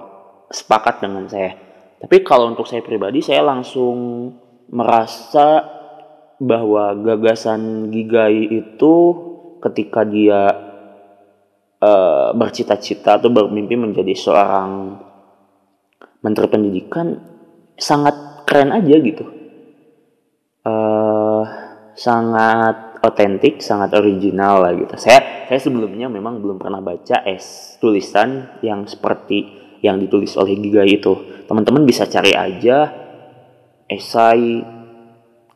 sepakat 0.50 1.06
dengan 1.06 1.30
saya. 1.30 1.54
Tapi 2.02 2.26
kalau 2.26 2.50
untuk 2.50 2.66
saya 2.66 2.82
pribadi 2.82 3.22
saya 3.22 3.46
langsung 3.46 4.30
merasa 4.74 5.66
bahwa 6.38 6.94
gagasan 7.02 7.90
Gigai 7.94 8.46
itu 8.46 8.94
ketika 9.62 10.06
dia 10.06 10.50
uh, 11.82 12.30
bercita-cita 12.34 13.18
atau 13.18 13.30
bermimpi 13.34 13.74
menjadi 13.74 14.14
seorang 14.14 15.02
menteri 16.22 16.46
pendidikan 16.46 17.18
sangat 17.78 18.27
keren 18.48 18.72
aja 18.72 18.96
gitu. 19.04 19.26
Uh, 20.64 21.44
sangat 22.00 22.88
otentik 23.04 23.60
sangat 23.60 23.92
original 24.00 24.64
lah 24.64 24.72
gitu. 24.74 24.96
Saya 24.96 25.48
saya 25.52 25.60
sebelumnya 25.60 26.08
memang 26.08 26.40
belum 26.40 26.58
pernah 26.58 26.80
baca 26.80 27.28
es 27.28 27.76
tulisan 27.84 28.60
yang 28.64 28.88
seperti 28.88 29.68
yang 29.84 30.00
ditulis 30.00 30.34
oleh 30.40 30.58
Giga 30.58 30.88
itu. 30.88 31.44
Teman-teman 31.46 31.84
bisa 31.84 32.08
cari 32.08 32.34
aja 32.34 32.90
esai 33.88 34.64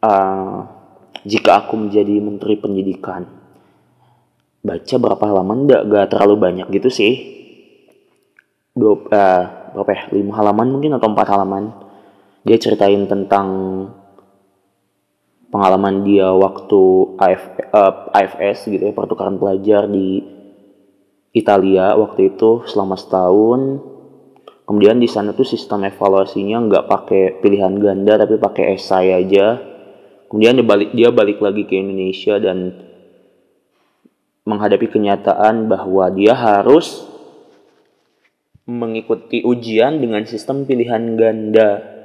uh, 0.03 0.59
jika 1.25 1.65
aku 1.65 1.87
menjadi 1.87 2.15
menteri 2.21 2.55
pendidikan. 2.59 3.23
Baca 4.61 4.95
berapa 5.01 5.23
halaman? 5.25 5.65
Enggak 5.65 5.81
gak 5.89 6.07
terlalu 6.13 6.35
banyak 6.37 6.67
gitu 6.69 6.89
sih. 6.93 7.13
Dua 8.71 8.93
uh, 8.93 9.43
berapa 9.73 9.91
ya? 9.91 10.01
Lima 10.13 10.37
halaman 10.37 10.67
mungkin 10.69 10.95
atau 10.95 11.09
empat 11.09 11.27
halaman 11.33 11.90
dia 12.41 12.57
ceritain 12.57 13.05
tentang 13.05 13.47
pengalaman 15.51 16.01
dia 16.07 16.31
waktu 16.31 16.81
AF, 17.19 17.43
uh, 17.75 18.09
eh, 18.15 18.17
AFS 18.23 18.71
gitu 18.71 18.81
ya 18.81 18.95
pertukaran 18.95 19.37
pelajar 19.37 19.85
di 19.85 20.23
Italia 21.35 21.93
waktu 21.99 22.33
itu 22.33 22.65
selama 22.65 22.95
setahun. 22.97 23.83
Kemudian 24.65 25.03
di 25.03 25.11
sana 25.11 25.35
tuh 25.35 25.43
sistem 25.43 25.83
evaluasinya 25.83 26.63
nggak 26.63 26.85
pakai 26.87 27.23
pilihan 27.43 27.75
ganda 27.77 28.15
tapi 28.15 28.39
pakai 28.39 28.79
esai 28.79 29.11
aja. 29.11 29.59
Kemudian 30.31 30.55
dia 30.55 30.65
balik 30.65 30.89
dia 30.95 31.09
balik 31.11 31.43
lagi 31.43 31.67
ke 31.67 31.75
Indonesia 31.75 32.39
dan 32.39 32.87
menghadapi 34.47 34.87
kenyataan 34.87 35.67
bahwa 35.67 36.07
dia 36.15 36.31
harus 36.33 37.03
mengikuti 38.63 39.43
ujian 39.43 39.99
dengan 39.99 40.23
sistem 40.23 40.63
pilihan 40.63 41.19
ganda 41.19 42.00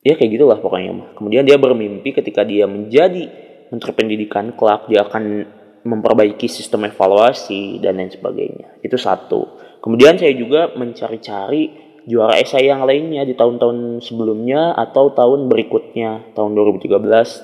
ya 0.00 0.16
kayak 0.16 0.30
gitulah 0.36 0.58
pokoknya 0.60 0.90
mah. 0.92 1.08
Kemudian 1.16 1.44
dia 1.44 1.56
bermimpi 1.60 2.12
ketika 2.16 2.44
dia 2.44 2.64
menjadi 2.64 3.28
menteri 3.70 3.92
pendidikan 3.94 4.52
kelak 4.56 4.90
dia 4.90 5.06
akan 5.06 5.46
memperbaiki 5.80 6.44
sistem 6.50 6.88
evaluasi 6.88 7.80
dan 7.80 7.96
lain 7.96 8.12
sebagainya. 8.12 8.80
Itu 8.84 9.00
satu. 9.00 9.60
Kemudian 9.80 10.20
saya 10.20 10.36
juga 10.36 10.76
mencari-cari 10.76 11.88
juara 12.04 12.40
esai 12.40 12.68
yang 12.68 12.84
lainnya 12.84 13.24
di 13.28 13.36
tahun-tahun 13.36 14.00
sebelumnya 14.00 14.72
atau 14.72 15.12
tahun 15.12 15.52
berikutnya 15.52 16.32
tahun 16.32 16.56
2013 16.56 16.96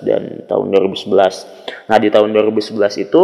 dan 0.09 0.23
tahun 0.49 0.73
2011 0.73 1.93
nah 1.93 2.01
di 2.01 2.09
tahun 2.09 2.33
2011 2.33 3.05
itu 3.05 3.23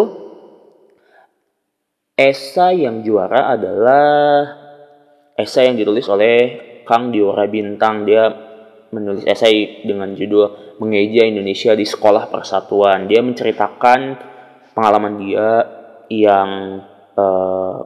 esai 2.20 2.84
yang 2.84 3.00
juara 3.00 3.56
adalah 3.56 4.44
esai 5.40 5.72
yang 5.72 5.80
ditulis 5.80 6.06
oleh 6.12 6.36
Kang 6.82 7.14
Diora 7.14 7.46
Bintang. 7.46 8.04
Dia 8.04 8.51
menulis 8.92 9.24
esai 9.24 9.82
dengan 9.82 10.12
judul 10.12 10.76
Mengeja 10.78 11.24
Indonesia 11.24 11.72
di 11.72 11.88
Sekolah 11.88 12.28
Persatuan. 12.28 13.08
Dia 13.08 13.24
menceritakan 13.24 14.00
pengalaman 14.76 15.16
dia 15.16 15.48
yang 16.12 16.80
uh, 17.16 17.76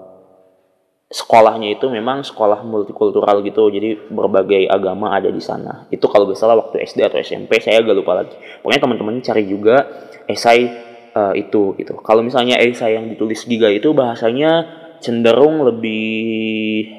sekolahnya 1.07 1.79
itu 1.79 1.87
memang 1.87 2.27
sekolah 2.27 2.67
multikultural 2.67 3.39
gitu, 3.47 3.71
jadi 3.71 3.95
berbagai 4.11 4.67
agama 4.67 5.15
ada 5.15 5.31
di 5.31 5.39
sana. 5.39 5.87
Itu 5.95 6.11
kalau 6.11 6.27
gak 6.27 6.39
salah 6.39 6.59
waktu 6.59 6.83
SD 6.83 7.07
atau 7.07 7.23
SMP, 7.23 7.63
saya 7.63 7.79
agak 7.79 7.95
lupa 8.03 8.19
lagi. 8.19 8.35
Pokoknya 8.61 8.83
teman-teman 8.83 9.23
cari 9.23 9.47
juga 9.47 9.87
esai 10.27 10.67
uh, 11.15 11.33
itu 11.39 11.79
gitu. 11.79 11.95
Kalau 12.03 12.27
misalnya 12.27 12.59
esai 12.59 12.99
yang 12.99 13.07
ditulis 13.07 13.47
Giga 13.47 13.71
itu 13.71 13.95
bahasanya 13.95 14.67
cenderung 14.99 15.63
lebih 15.63 16.91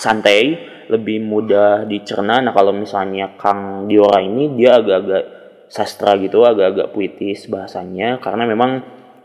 santai, 0.00 0.56
lebih 0.90 1.22
mudah 1.24 1.84
dicerna. 1.88 2.40
Nah 2.40 2.52
kalau 2.52 2.72
misalnya 2.74 3.34
Kang 3.38 3.86
Diora 3.90 4.20
ini 4.20 4.52
dia 4.56 4.80
agak-agak 4.80 5.24
sastra 5.68 6.14
gitu, 6.20 6.44
agak-agak 6.44 6.92
puitis 6.92 7.48
bahasanya 7.48 8.20
karena 8.20 8.44
memang 8.44 8.70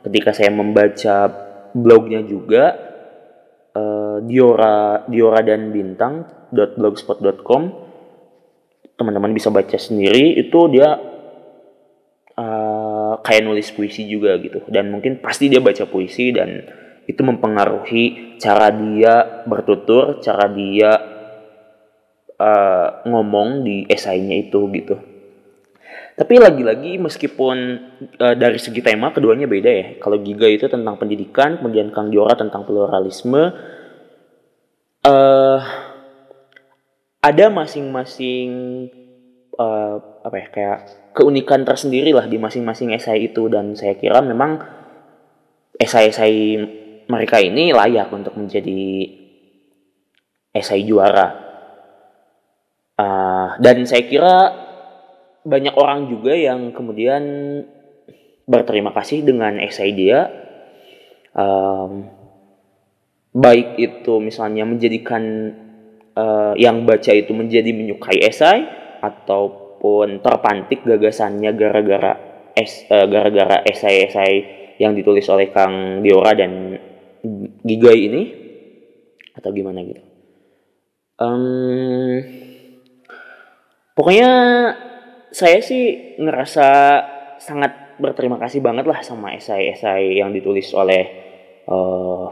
ketika 0.04 0.32
saya 0.32 0.52
membaca 0.52 1.30
blognya 1.76 2.24
juga 2.24 2.76
uh, 3.76 4.18
Diora 4.24 5.06
Diora 5.06 5.42
dan 5.46 5.70
Bintang 5.70 6.26
.blogspot.com 6.50 7.88
teman-teman 8.98 9.32
bisa 9.32 9.54
baca 9.54 9.78
sendiri 9.80 10.36
itu 10.36 10.60
dia 10.74 10.98
uh, 12.36 13.14
kayak 13.22 13.46
nulis 13.46 13.72
puisi 13.72 14.10
juga 14.10 14.36
gitu 14.42 14.66
dan 14.68 14.92
mungkin 14.92 15.22
pasti 15.22 15.48
dia 15.48 15.62
baca 15.62 15.86
puisi 15.88 16.34
dan 16.34 16.50
itu 17.10 17.26
mempengaruhi 17.26 18.38
cara 18.38 18.70
dia 18.70 19.42
bertutur, 19.50 20.22
cara 20.22 20.46
dia 20.46 20.94
uh, 22.40 23.04
ngomong 23.06 23.68
di 23.68 23.86
esainya 23.86 24.40
itu 24.40 24.66
gitu. 24.72 24.96
Tapi 26.20 26.36
lagi-lagi 26.36 27.00
meskipun 27.00 27.58
uh, 28.20 28.36
dari 28.36 28.60
segi 28.60 28.84
tema 28.84 29.16
keduanya 29.16 29.48
beda 29.48 29.72
ya. 29.72 29.86
Kalau 30.04 30.20
Giga 30.20 30.52
itu 30.52 30.68
tentang 30.68 31.00
pendidikan, 31.00 31.60
kemudian 31.60 31.96
Kang 31.96 32.12
Diora 32.12 32.36
tentang 32.36 32.68
pluralisme. 32.68 33.56
Uh, 35.00 35.60
ada 37.24 37.46
masing-masing 37.48 38.52
uh, 39.56 39.96
apa 40.24 40.36
ya 40.40 40.48
kayak 40.52 40.80
keunikan 41.16 41.64
tersendiri 41.64 42.12
lah 42.12 42.28
di 42.28 42.36
masing-masing 42.36 42.92
esai 42.96 43.32
itu 43.32 43.48
dan 43.48 43.76
saya 43.80 43.96
kira 43.96 44.20
memang 44.20 44.60
esai-esai 45.80 46.60
mereka 47.08 47.40
ini 47.40 47.72
layak 47.72 48.12
untuk 48.12 48.36
menjadi 48.36 49.08
esai 50.52 50.84
juara 50.84 51.49
dan 53.60 53.84
saya 53.84 54.04
kira 54.08 54.36
banyak 55.44 55.76
orang 55.76 56.08
juga 56.12 56.36
yang 56.36 56.72
kemudian 56.72 57.24
berterima 58.50 58.96
kasih 58.96 59.24
dengan 59.24 59.60
esai 59.62 59.92
dia. 59.94 60.26
Um, 61.36 62.10
baik 63.30 63.78
itu 63.78 64.18
misalnya 64.18 64.66
menjadikan 64.66 65.24
uh, 66.18 66.54
yang 66.58 66.84
baca 66.84 67.14
itu 67.14 67.32
menjadi 67.32 67.70
menyukai 67.70 68.20
esai 68.26 68.66
ataupun 69.00 70.20
terpantik 70.26 70.82
gagasannya 70.84 71.54
gara-gara 71.54 72.14
es 72.58 72.90
uh, 72.90 73.06
gara-gara 73.06 73.62
esai-esai 73.64 74.34
yang 74.82 74.98
ditulis 74.98 75.28
oleh 75.30 75.54
Kang 75.54 76.02
Diora 76.02 76.34
dan 76.34 76.76
Gigai 77.64 78.00
ini 78.10 78.24
atau 79.36 79.52
gimana 79.52 79.84
gitu. 79.84 80.02
Um, 81.20 82.49
pokoknya 84.00 84.32
saya 85.28 85.60
sih 85.60 86.16
ngerasa 86.16 86.68
sangat 87.36 88.00
berterima 88.00 88.40
kasih 88.40 88.64
banget 88.64 88.88
lah 88.88 89.04
sama 89.04 89.36
esai-esai 89.36 90.24
yang 90.24 90.32
ditulis 90.32 90.72
oleh 90.72 91.04
uh, 91.68 92.32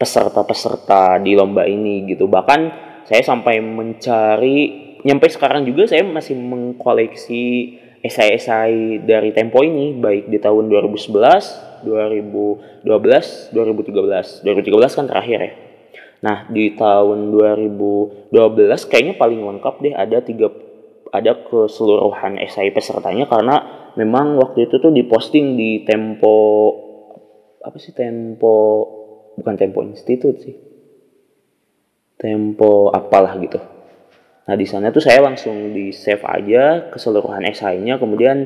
peserta-peserta 0.00 1.20
di 1.20 1.36
lomba 1.36 1.68
ini 1.68 2.08
gitu 2.08 2.24
bahkan 2.24 2.72
saya 3.04 3.20
sampai 3.20 3.60
mencari 3.60 4.88
nyampe 5.04 5.28
sekarang 5.28 5.68
juga 5.68 5.84
saya 5.92 6.08
masih 6.08 6.40
mengkoleksi 6.40 7.76
esai-esai 8.00 9.04
dari 9.04 9.36
Tempo 9.36 9.60
ini 9.60 9.92
baik 9.92 10.32
di 10.32 10.40
tahun 10.40 10.72
2011, 10.72 11.84
2012, 11.84 12.80
2013. 13.52 14.40
2013 14.40 14.96
kan 14.96 15.04
terakhir 15.04 15.38
ya. 15.44 15.52
Nah, 16.20 16.44
di 16.52 16.76
tahun 16.76 17.32
2012 17.32 18.28
kayaknya 18.88 19.14
paling 19.16 19.40
lengkap 19.40 19.74
deh 19.80 19.94
ada 19.96 20.20
tiga 20.20 20.52
ada 21.10 21.32
keseluruhan 21.42 22.38
esai 22.38 22.70
pesertanya 22.70 23.26
karena 23.26 23.56
memang 23.98 24.38
waktu 24.38 24.70
itu 24.70 24.78
tuh 24.78 24.94
diposting 24.94 25.58
di 25.58 25.82
Tempo 25.82 26.36
apa 27.60 27.76
sih 27.80 27.96
Tempo 27.96 28.56
bukan 29.34 29.54
Tempo 29.56 29.80
Institute 29.80 30.38
sih. 30.44 30.56
Tempo 32.20 32.92
apalah 32.92 33.40
gitu. 33.40 33.56
Nah, 34.44 34.56
di 34.58 34.66
sana 34.68 34.92
tuh 34.92 35.00
saya 35.00 35.24
langsung 35.24 35.72
di 35.72 35.88
save 35.94 36.26
aja 36.26 36.92
keseluruhan 36.92 37.48
esainya 37.48 37.96
kemudian 37.96 38.44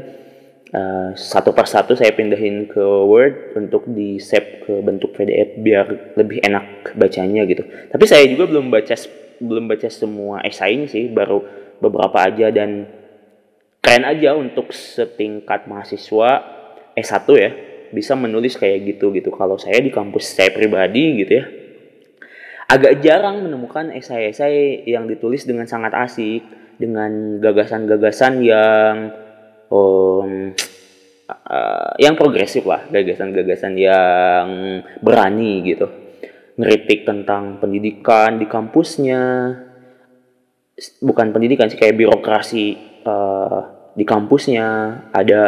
uh, 0.74 1.14
satu 1.14 1.54
persatu 1.54 1.94
saya 1.94 2.10
pindahin 2.10 2.66
ke 2.66 2.82
Word 2.82 3.54
untuk 3.54 3.86
di 3.86 4.18
save 4.18 4.66
ke 4.66 4.74
bentuk 4.82 5.14
PDF 5.14 5.56
biar 5.62 5.86
lebih 6.18 6.42
enak 6.42 6.98
bacanya 6.98 7.46
gitu. 7.46 7.62
Tapi 7.64 8.04
saya 8.04 8.26
juga 8.26 8.50
belum 8.50 8.68
baca 8.68 8.94
belum 9.38 9.64
baca 9.70 9.88
semua 9.88 10.42
esainya 10.42 10.90
sih, 10.90 11.06
baru 11.08 11.40
beberapa 11.78 12.26
aja 12.26 12.50
dan 12.50 12.90
keren 13.78 14.04
aja 14.04 14.34
untuk 14.34 14.74
setingkat 14.74 15.70
mahasiswa 15.70 16.42
S1 16.94 17.26
ya 17.38 17.50
bisa 17.94 18.18
menulis 18.18 18.58
kayak 18.58 18.98
gitu 18.98 19.14
gitu. 19.14 19.30
Kalau 19.30 19.54
saya 19.56 19.78
di 19.78 19.94
kampus 19.94 20.34
saya 20.34 20.50
pribadi 20.50 21.22
gitu 21.22 21.32
ya 21.38 21.46
agak 22.74 23.04
jarang 23.04 23.44
menemukan 23.44 23.92
esai-esai 23.92 24.88
yang 24.88 25.04
ditulis 25.04 25.44
dengan 25.44 25.68
sangat 25.68 25.92
asik 25.92 26.42
dengan 26.80 27.38
gagasan-gagasan 27.38 28.42
yang 28.42 29.12
um, 29.74 30.54
uh, 31.28 31.92
yang 31.98 32.14
progresif 32.14 32.62
lah 32.64 32.86
gagasan-gagasan 32.86 33.74
yang 33.74 34.46
berani 35.02 35.66
gitu. 35.66 35.90
Ngeritik 36.54 37.02
tentang 37.02 37.58
pendidikan 37.58 38.38
di 38.38 38.46
kampusnya. 38.46 39.22
Bukan 41.02 41.34
pendidikan 41.34 41.66
sih 41.66 41.78
kayak 41.78 41.98
birokrasi 41.98 42.78
uh, 43.02 43.90
di 43.98 44.06
kampusnya. 44.06 44.66
Ada 45.10 45.40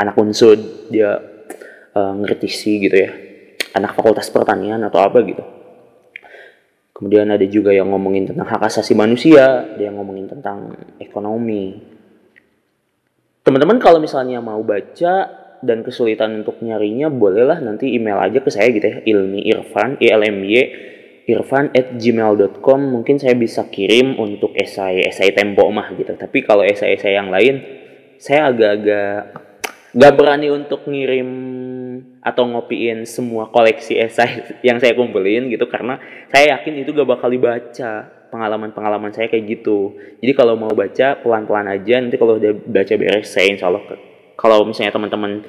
anak 0.00 0.16
unsur 0.16 0.56
dia 0.88 1.20
uh, 1.92 2.12
ngeritisi 2.16 2.72
gitu 2.80 2.96
ya. 2.96 3.10
Anak 3.76 3.92
fakultas 3.94 4.32
pertanian 4.32 4.80
atau 4.88 5.04
apa 5.04 5.20
gitu. 5.22 5.44
Kemudian 6.96 7.32
ada 7.32 7.46
juga 7.48 7.72
yang 7.72 7.88
ngomongin 7.96 8.28
tentang 8.28 8.44
hak 8.44 8.60
asasi 8.60 8.92
manusia 8.92 9.72
dia 9.80 9.88
yang 9.88 9.96
ngomongin 9.96 10.28
tentang 10.28 10.76
ekonomi 11.00 11.89
teman-teman 13.44 13.80
kalau 13.80 13.98
misalnya 13.98 14.38
mau 14.44 14.60
baca 14.60 15.40
dan 15.60 15.84
kesulitan 15.84 16.40
untuk 16.40 16.60
nyarinya 16.64 17.12
bolehlah 17.12 17.60
nanti 17.60 17.92
email 17.92 18.16
aja 18.20 18.40
ke 18.40 18.48
saya 18.48 18.72
gitu 18.72 18.84
ya. 18.84 18.96
Ilmi 19.04 19.44
irfan 19.52 20.00
ilmy 20.00 20.56
irfan 21.28 21.70
at 21.76 21.94
gmail.com 22.00 22.80
mungkin 22.80 23.20
saya 23.20 23.36
bisa 23.36 23.68
kirim 23.68 24.16
untuk 24.16 24.56
esai 24.56 25.04
esai 25.04 25.36
tempo 25.36 25.68
mah 25.68 25.92
gitu. 25.94 26.16
Tapi 26.16 26.42
kalau 26.42 26.64
esai 26.64 26.96
esai 26.96 27.14
yang 27.16 27.28
lain 27.28 27.60
saya 28.20 28.52
agak-agak 28.52 29.16
gak 29.90 30.12
berani 30.14 30.48
untuk 30.52 30.86
ngirim 30.86 31.28
atau 32.20 32.44
ngopiin 32.46 33.04
semua 33.04 33.48
koleksi 33.48 34.00
esai 34.00 34.44
yang 34.66 34.80
saya 34.80 34.96
kumpulin 34.96 35.52
gitu. 35.52 35.68
Karena 35.68 36.00
saya 36.32 36.56
yakin 36.56 36.80
itu 36.80 36.96
gak 36.96 37.08
bakal 37.08 37.28
dibaca 37.28 38.19
pengalaman-pengalaman 38.30 39.10
saya 39.10 39.26
kayak 39.26 39.60
gitu. 39.60 39.98
Jadi 40.22 40.32
kalau 40.32 40.54
mau 40.54 40.70
baca 40.72 41.18
pelan-pelan 41.18 41.66
aja. 41.68 41.98
Nanti 42.00 42.16
kalau 42.16 42.38
udah 42.38 42.54
baca 42.54 42.94
beres 42.96 43.28
saya 43.28 43.50
insya 43.50 43.68
Allah 43.68 43.82
kalau 44.40 44.64
misalnya 44.64 44.96
teman-teman 44.96 45.44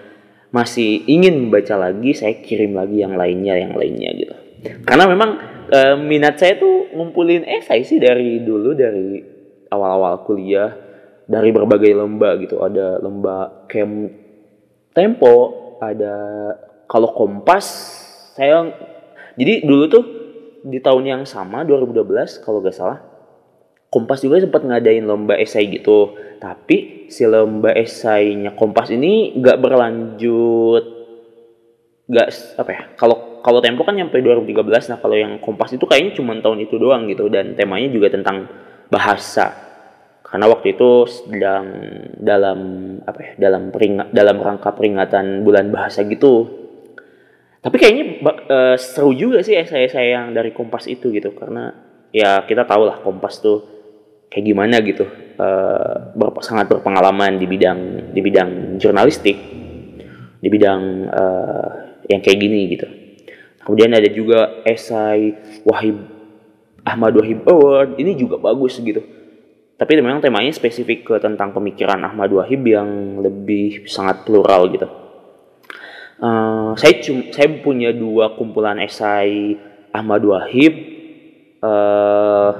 masih 0.52 1.08
ingin 1.08 1.48
membaca 1.48 1.80
lagi 1.80 2.12
saya 2.12 2.44
kirim 2.44 2.76
lagi 2.76 3.00
yang 3.00 3.15
lainnya 3.15 3.56
yang 3.56 3.72
lainnya 3.72 4.12
gitu. 4.20 4.36
Karena 4.84 5.08
memang 5.08 5.30
e, 5.72 5.80
minat 5.96 6.36
saya 6.36 6.60
tuh 6.60 6.91
ngumpulin 6.91 7.48
esai 7.48 7.88
sih 7.88 8.04
dari 8.04 8.44
dulu 8.44 8.76
dari 8.76 9.24
awal-awal 9.72 10.28
kuliah 10.28 10.76
dari 11.24 11.56
berbagai 11.56 11.96
lomba 11.96 12.36
gitu. 12.36 12.60
Ada 12.60 13.00
lomba 13.00 13.63
camp 13.72 14.12
tempo 14.91 15.36
ada 15.80 16.15
kalau 16.91 17.15
kompas 17.15 17.65
saya 18.36 18.67
jadi 19.39 19.63
dulu 19.63 19.84
tuh 19.88 20.04
di 20.62 20.80
tahun 20.82 21.04
yang 21.06 21.24
sama 21.26 21.65
2012 21.65 22.45
kalau 22.45 22.62
gak 22.62 22.78
salah 22.78 23.00
Kompas 23.91 24.24
juga 24.24 24.39
sempat 24.39 24.63
ngadain 24.63 25.04
lomba 25.04 25.36
esai 25.36 25.67
gitu. 25.67 26.15
Tapi 26.39 27.12
si 27.12 27.28
lomba 27.28 27.76
esainya 27.76 28.56
Kompas 28.56 28.88
ini 28.88 29.36
gak 29.36 29.60
berlanjut 29.60 31.04
gak 32.12 32.28
apa 32.60 32.71
ya 32.71 32.84
kalau 33.00 33.39
kalau 33.39 33.63
Tempo 33.63 33.84
kan 33.84 33.95
nyampe 33.95 34.19
2013 34.19 34.95
nah 34.95 34.97
kalau 35.04 35.19
yang 35.19 35.43
Kompas 35.43 35.76
itu 35.76 35.84
kayaknya 35.84 36.15
cuma 36.15 36.39
tahun 36.39 36.63
itu 36.63 36.80
doang 36.80 37.04
gitu 37.12 37.28
dan 37.28 37.52
temanya 37.60 37.91
juga 37.91 38.08
tentang 38.15 38.47
bahasa. 38.88 39.60
Karena 40.24 40.47
waktu 40.47 40.71
itu 40.71 40.89
sedang 41.12 41.65
dalam 42.15 42.60
apa 43.04 43.19
ya 43.19 43.32
dalam 43.36 43.76
peringat 43.76 44.15
dalam 44.15 44.39
rangka 44.39 44.71
peringatan 44.71 45.43
bulan 45.43 45.67
bahasa 45.67 46.08
gitu 46.08 46.61
tapi 47.62 47.78
kayaknya 47.78 48.04
uh, 48.26 48.76
seru 48.76 49.13
juga 49.13 49.45
sih 49.45 49.54
saya-saya 49.54 50.17
yang 50.17 50.34
dari 50.34 50.50
Kompas 50.50 50.89
itu 50.89 51.13
gitu 51.13 51.30
karena 51.38 51.69
ya 52.10 52.41
kita 52.50 52.65
tahu 52.65 52.89
lah 52.89 52.97
Kompas 53.06 53.38
tuh 53.38 53.62
kayak 54.34 54.45
gimana 54.50 54.82
gitu 54.82 55.06
uh, 55.38 56.10
ber 56.17 56.34
sangat 56.41 56.74
berpengalaman 56.74 57.38
di 57.38 57.45
bidang 57.45 58.10
di 58.17 58.19
bidang 58.26 58.82
jurnalistik 58.82 59.38
di 60.41 60.50
bidang 60.50 60.82
uh, 61.06 61.69
yang 62.10 62.17
kayak 62.26 62.39
gini 62.41 62.60
gitu. 62.74 62.88
Kemudian 63.62 63.93
ada 63.93 64.10
juga 64.10 64.65
esai 64.65 65.38
Wahib 65.62 66.02
Ahmad 66.82 67.13
Wahib 67.13 67.45
Award 67.45 68.02
ini 68.02 68.17
juga 68.17 68.41
bagus 68.41 68.82
gitu. 68.82 69.06
Tapi 69.78 69.91
memang 70.02 70.17
temanya 70.17 70.50
spesifik 70.50 71.06
ke 71.06 71.15
tentang 71.21 71.54
pemikiran 71.54 72.02
Ahmad 72.02 72.34
Wahib 72.34 72.65
yang 72.65 73.21
lebih 73.21 73.86
sangat 73.86 74.26
plural 74.26 74.65
gitu 74.74 75.00
uh, 76.21 76.71
saya 76.77 76.93
cum 77.01 77.34
saya 77.34 77.49
punya 77.60 77.91
dua 77.91 78.38
kumpulan 78.38 78.77
esai 78.79 79.57
Ahmad 79.91 80.23
Wahib. 80.23 80.73
Uh, 81.62 82.51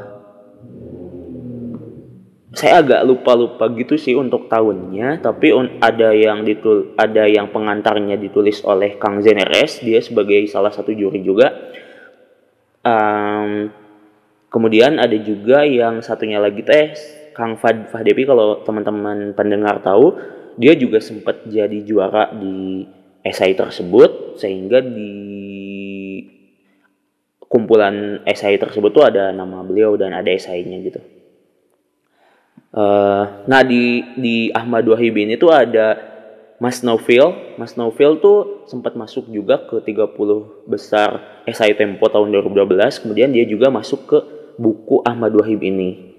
saya 2.52 2.84
agak 2.84 3.08
lupa-lupa 3.08 3.72
gitu 3.80 3.96
sih 3.96 4.12
untuk 4.12 4.52
tahunnya 4.52 5.24
tapi 5.24 5.56
ada 5.80 6.12
yang 6.12 6.44
ditul 6.44 6.92
ada 7.00 7.24
yang 7.24 7.48
pengantarnya 7.48 8.20
ditulis 8.20 8.60
oleh 8.68 9.00
Kang 9.00 9.24
Zeneres 9.24 9.80
dia 9.80 10.04
sebagai 10.04 10.44
salah 10.52 10.70
satu 10.70 10.92
juri 10.92 11.24
juga. 11.24 11.48
Um, 12.84 13.72
kemudian 14.52 15.00
ada 15.00 15.16
juga 15.16 15.64
yang 15.64 16.04
satunya 16.04 16.44
lagi 16.44 16.60
teh 16.66 16.92
Kang 17.32 17.56
Fad 17.56 17.88
Fahdepi 17.88 18.28
kalau 18.28 18.60
teman-teman 18.68 19.32
pendengar 19.32 19.80
tahu 19.80 20.20
dia 20.60 20.76
juga 20.76 21.00
sempat 21.00 21.48
jadi 21.48 21.80
juara 21.88 22.36
di 22.36 22.84
esai 23.22 23.54
tersebut 23.54 24.42
sehingga 24.42 24.82
di 24.82 25.12
kumpulan 27.52 28.24
esai 28.24 28.56
tersebut 28.56 28.96
tuh 28.96 29.04
ada 29.04 29.36
nama 29.36 29.60
beliau 29.62 30.00
dan 30.00 30.16
ada 30.16 30.32
esainya 30.32 30.80
gitu. 30.82 31.02
Uh, 32.72 33.44
nah 33.52 33.68
di 33.68 34.00
di 34.16 34.48
Ahmad 34.56 34.88
Wahib 34.88 35.20
ini 35.20 35.36
tuh 35.36 35.52
ada 35.52 36.00
Mas 36.62 36.80
Novel. 36.80 37.58
Mas 37.60 37.76
Novel 37.76 38.24
tuh 38.24 38.64
sempat 38.72 38.96
masuk 38.96 39.28
juga 39.28 39.60
ke 39.68 39.84
30 39.84 40.16
besar 40.70 41.44
esai 41.44 41.76
Tempo 41.76 42.08
tahun 42.08 42.32
2012. 42.32 43.04
Kemudian 43.04 43.36
dia 43.36 43.44
juga 43.44 43.68
masuk 43.68 44.08
ke 44.08 44.18
buku 44.56 45.04
Ahmad 45.04 45.36
Wahib 45.36 45.60
ini. 45.60 46.16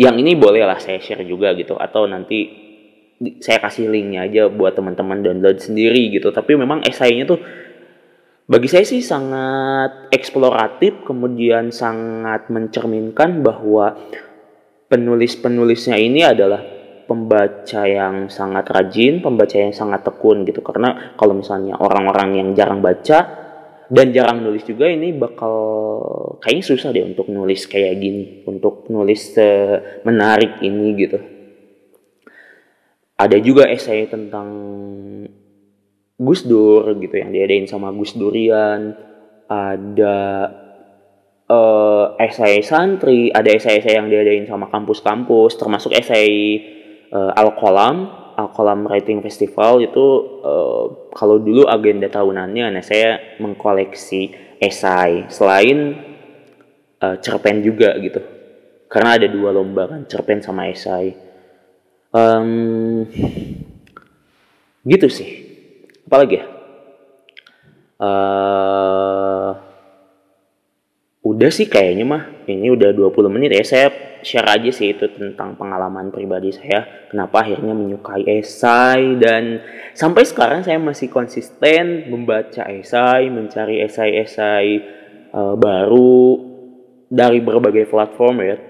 Yang 0.00 0.16
ini 0.24 0.32
boleh 0.34 0.64
lah 0.66 0.80
saya 0.82 0.98
share 0.98 1.22
juga 1.22 1.52
gitu 1.54 1.76
atau 1.76 2.08
nanti 2.08 2.59
saya 3.20 3.60
kasih 3.60 3.92
linknya 3.92 4.24
aja 4.24 4.48
buat 4.48 4.72
teman-teman 4.72 5.20
download 5.20 5.60
sendiri 5.60 6.08
gitu. 6.08 6.32
Tapi 6.32 6.56
memang 6.56 6.80
esainya 6.88 7.28
tuh 7.28 7.40
bagi 8.50 8.66
saya 8.66 8.82
sih 8.82 9.04
sangat 9.04 10.10
eksploratif 10.10 11.04
kemudian 11.04 11.70
sangat 11.70 12.48
mencerminkan 12.48 13.44
bahwa 13.44 13.94
penulis-penulisnya 14.90 16.00
ini 16.00 16.24
adalah 16.26 16.58
pembaca 17.06 17.86
yang 17.86 18.26
sangat 18.32 18.66
rajin, 18.72 19.20
pembaca 19.20 19.54
yang 19.54 19.76
sangat 19.76 20.02
tekun 20.02 20.48
gitu. 20.48 20.64
Karena 20.64 21.14
kalau 21.14 21.36
misalnya 21.36 21.76
orang-orang 21.76 22.40
yang 22.40 22.48
jarang 22.56 22.80
baca 22.80 23.18
dan 23.90 24.06
jarang 24.16 24.40
nulis 24.42 24.64
juga 24.64 24.88
ini 24.88 25.12
bakal 25.12 25.54
kayaknya 26.40 26.64
susah 26.64 26.90
deh 26.90 27.04
untuk 27.04 27.28
nulis 27.28 27.68
kayak 27.68 28.00
gini, 28.00 28.42
untuk 28.48 28.88
nulis 28.88 29.36
menarik 30.08 30.58
ini 30.64 30.88
gitu 30.96 31.39
ada 33.20 33.36
juga 33.36 33.68
esai 33.68 34.08
tentang 34.08 34.48
Gus 36.16 36.48
Dur 36.48 36.88
gitu 36.96 37.20
yang 37.20 37.32
diadain 37.32 37.68
sama 37.68 37.92
Gus 37.92 38.16
Durian. 38.16 38.96
Ada 39.50 40.16
uh, 41.50 42.04
esai 42.16 42.64
santri 42.64 43.28
ada 43.28 43.50
esai-esai 43.50 43.98
yang 43.98 44.06
diadain 44.06 44.46
sama 44.46 44.70
kampus-kampus 44.70 45.58
termasuk 45.58 45.90
esai 45.92 46.62
uh, 47.10 47.34
Al-Qalam 47.34 47.96
Al-Qalam 48.38 48.88
Writing 48.88 49.20
Festival 49.20 49.84
itu 49.84 50.06
uh, 50.40 51.10
kalau 51.12 51.42
dulu 51.42 51.66
agenda 51.66 52.08
tahunannya 52.08 52.72
nah 52.72 52.84
saya 52.84 53.36
mengkoleksi 53.42 54.32
esai. 54.62 55.28
Selain 55.28 55.98
uh, 57.04 57.16
cerpen 57.20 57.60
juga 57.60 57.96
gitu. 58.00 58.22
Karena 58.86 59.18
ada 59.18 59.26
dua 59.28 59.50
lomba 59.52 59.90
kan 59.90 60.06
cerpen 60.06 60.40
sama 60.40 60.70
esai 60.70 61.29
um, 62.14 63.06
gitu 64.86 65.06
sih. 65.10 65.30
Apalagi 66.06 66.42
ya? 66.42 66.44
Uh, 68.00 69.50
udah 71.22 71.50
sih 71.52 71.70
kayaknya 71.70 72.04
mah. 72.06 72.22
Ini 72.48 72.72
udah 72.74 72.90
20 72.94 73.34
menit 73.34 73.54
ya. 73.54 73.62
Saya 73.62 73.86
share 74.20 74.48
aja 74.48 74.70
sih 74.72 74.92
itu 74.92 75.06
tentang 75.14 75.54
pengalaman 75.54 76.10
pribadi 76.10 76.50
saya. 76.50 77.08
Kenapa 77.08 77.46
akhirnya 77.46 77.72
menyukai 77.76 78.26
esai 78.26 79.16
dan 79.20 79.62
sampai 79.94 80.26
sekarang 80.26 80.66
saya 80.66 80.78
masih 80.82 81.08
konsisten 81.10 82.10
membaca 82.10 82.66
esai 82.68 83.30
mencari 83.30 83.82
esai-esai 83.86 84.68
uh, 85.34 85.54
baru 85.54 86.50
dari 87.10 87.42
berbagai 87.42 87.90
platform 87.90 88.36
ya 88.46 88.69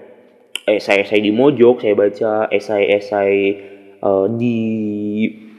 esai-esai 0.77 1.19
di 1.19 1.31
Mojok, 1.33 1.81
saya 1.83 1.95
baca 1.97 2.47
esai-esai 2.51 3.35
uh, 4.03 4.27
di 4.31 4.57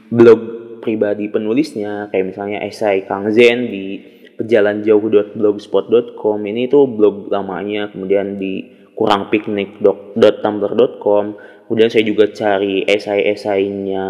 blog 0.09 0.39
pribadi 0.83 1.31
penulisnya, 1.31 2.11
kayak 2.11 2.35
misalnya 2.35 2.59
esai 2.67 3.07
Kang 3.07 3.31
Zen 3.31 3.71
di 3.71 4.03
pejalanjauh.blogspot.com 4.35 6.39
ini 6.43 6.67
tuh 6.67 6.83
blog 6.89 7.31
lamanya, 7.31 7.87
kemudian 7.93 8.35
di 8.37 8.65
kurangpiknik.tumblr.com, 8.93 11.25
kemudian 11.65 11.89
saya 11.89 12.05
juga 12.05 12.29
cari 12.29 12.85
esai-esainya 12.85 14.05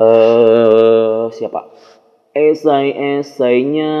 uh, 0.00 1.28
siapa? 1.28 1.60
Esai-esainya 2.48 3.92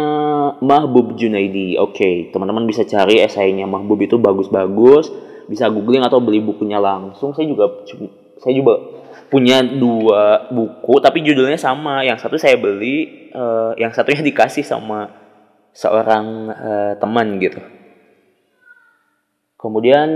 Mahbub 0.64 1.12
Junaidi. 1.20 1.76
Oke, 1.76 1.92
okay, 1.92 2.14
teman-teman 2.32 2.64
bisa 2.64 2.88
cari 2.88 3.20
esainya 3.20 3.68
Mahbub 3.68 4.00
itu 4.00 4.16
bagus-bagus. 4.16 5.12
Bisa 5.44 5.68
googling 5.68 6.00
atau 6.00 6.22
beli 6.22 6.40
bukunya 6.40 6.80
langsung. 6.80 7.36
Saya 7.36 7.44
juga 7.50 7.84
saya 8.40 8.54
juga 8.56 8.80
punya 9.28 9.60
dua 9.60 10.48
buku 10.48 10.96
tapi 11.02 11.20
judulnya 11.20 11.60
sama. 11.60 12.06
Yang 12.06 12.24
satu 12.24 12.36
saya 12.40 12.56
beli, 12.56 13.28
uh, 13.36 13.76
yang 13.76 13.92
satunya 13.92 14.24
dikasih 14.32 14.64
sama 14.64 15.12
seorang 15.76 16.26
uh, 16.50 16.92
teman 16.96 17.36
gitu. 17.38 17.60
Kemudian 19.60 20.08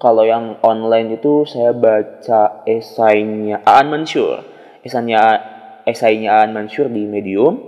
kalau 0.00 0.24
yang 0.24 0.56
online 0.62 1.18
itu 1.18 1.44
saya 1.44 1.74
baca 1.74 2.64
esainya 2.64 3.60
Aan 3.66 3.90
Mansur. 3.92 4.46
Esainya 4.80 5.57
esainya 5.88 6.44
Aan 6.44 6.52
Mansur 6.52 6.92
di 6.92 7.08
Medium, 7.08 7.58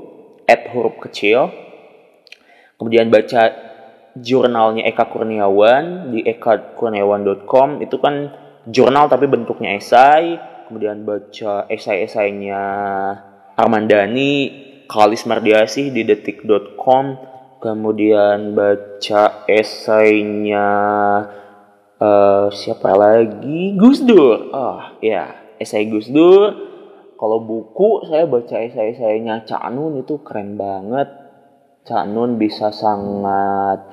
at 0.45 0.69
huruf 0.71 1.01
kecil. 1.01 1.51
kemudian 2.81 3.13
baca 3.13 3.71
jurnalnya 4.17 4.89
Eka 4.89 5.07
Kurniawan 5.13 6.11
di 6.11 6.25
ekakurniawan.com 6.27 7.85
itu 7.85 7.97
kan 8.01 8.35
jurnal 8.67 9.07
tapi 9.07 9.31
bentuknya 9.31 9.77
esai. 9.79 10.41
Kemudian 10.71 11.03
baca 11.03 11.67
esai-esainya 11.67 12.63
Armandani 13.59 14.33
Kalis 14.87 15.27
Mardiasih 15.27 15.91
di 15.91 16.07
detik.com 16.07 17.19
kemudian 17.61 18.55
baca 18.55 19.45
esainya 19.51 20.69
uh, 21.99 22.47
siapa 22.55 22.91
lagi? 22.95 23.75
Gus 23.75 24.03
Dur. 24.07 24.51
Oh 24.55 24.81
ya 25.03 25.55
esai 25.59 25.91
Gus 25.91 26.07
Dur 26.07 26.70
kalau 27.21 27.45
buku 27.45 28.09
saya 28.09 28.25
baca 28.25 28.57
esai-esainya 28.57 29.45
Cak 29.45 29.69
Nun 29.77 30.01
itu 30.01 30.25
keren 30.25 30.57
banget 30.57 31.13
Cak 31.85 32.09
bisa 32.41 32.73
sangat 32.73 33.93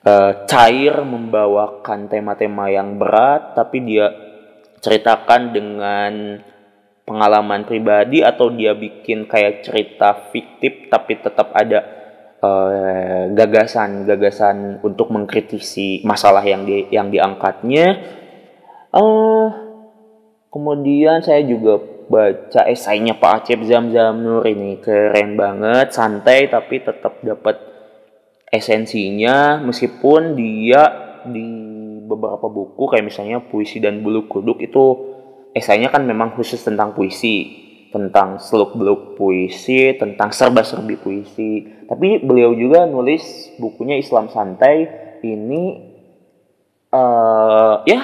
uh, 0.00 0.32
cair 0.48 0.96
membawakan 1.04 2.08
tema-tema 2.08 2.72
yang 2.72 2.96
berat 2.96 3.52
tapi 3.52 3.84
dia 3.84 4.08
ceritakan 4.80 5.52
dengan 5.52 6.40
pengalaman 7.04 7.68
pribadi 7.68 8.24
atau 8.24 8.48
dia 8.48 8.72
bikin 8.72 9.28
kayak 9.28 9.60
cerita 9.68 10.32
fiktif 10.32 10.88
tapi 10.88 11.20
tetap 11.20 11.52
ada 11.52 11.80
eh, 12.40 13.22
gagasan-gagasan 13.32 14.80
uh, 14.80 14.86
untuk 14.88 15.12
mengkritisi 15.12 16.00
masalah 16.04 16.40
yang 16.40 16.64
di 16.64 16.88
yang 16.88 17.12
diangkatnya. 17.12 18.00
Uh, 18.88 19.48
kemudian 20.48 21.20
saya 21.20 21.44
juga 21.44 21.93
baca 22.14 22.62
esainya 22.70 23.18
Pak 23.18 23.42
Acep 23.42 23.66
Zam 23.66 23.90
Zam 23.90 24.22
Nur 24.22 24.46
ini. 24.46 24.78
Keren 24.78 25.34
banget, 25.34 25.90
santai 25.90 26.46
tapi 26.46 26.78
tetap 26.78 27.18
dapat 27.26 27.58
esensinya. 28.54 29.58
Meskipun 29.58 30.38
dia 30.38 30.82
di 31.26 31.46
beberapa 32.06 32.46
buku 32.46 32.86
kayak 32.86 33.10
misalnya 33.10 33.42
puisi 33.42 33.82
dan 33.82 34.06
bulu 34.06 34.30
kuduk 34.30 34.62
itu 34.62 34.84
esainya 35.50 35.90
kan 35.90 36.06
memang 36.06 36.38
khusus 36.38 36.62
tentang 36.62 36.94
puisi. 36.94 37.66
Tentang 37.94 38.42
seluk 38.42 38.74
beluk 38.74 39.14
puisi 39.14 39.94
tentang 39.94 40.34
serba 40.34 40.66
serbi 40.66 40.98
puisi. 40.98 41.62
Tapi 41.86 42.22
beliau 42.26 42.50
juga 42.54 42.90
nulis 42.90 43.54
bukunya 43.58 43.94
Islam 43.94 44.26
santai. 44.30 45.02
Ini 45.22 45.93
uh, 46.94 47.74
ya 47.82 48.00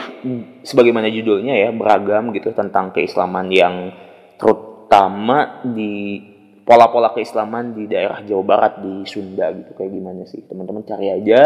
sebagaimana 0.66 1.06
judulnya 1.06 1.54
ya 1.54 1.70
beragam 1.70 2.34
gitu 2.34 2.50
tentang 2.50 2.90
keislaman 2.90 3.46
yang 3.54 3.94
terutama 4.34 5.62
di 5.62 6.18
pola-pola 6.66 7.14
keislaman 7.14 7.74
di 7.74 7.86
daerah 7.86 8.22
Jawa 8.26 8.44
Barat 8.46 8.72
di 8.82 9.06
Sunda 9.06 9.50
gitu. 9.54 9.74
Kayak 9.78 9.90
gimana 9.94 10.22
sih? 10.26 10.42
Teman-teman 10.46 10.82
cari 10.86 11.08
aja. 11.10 11.42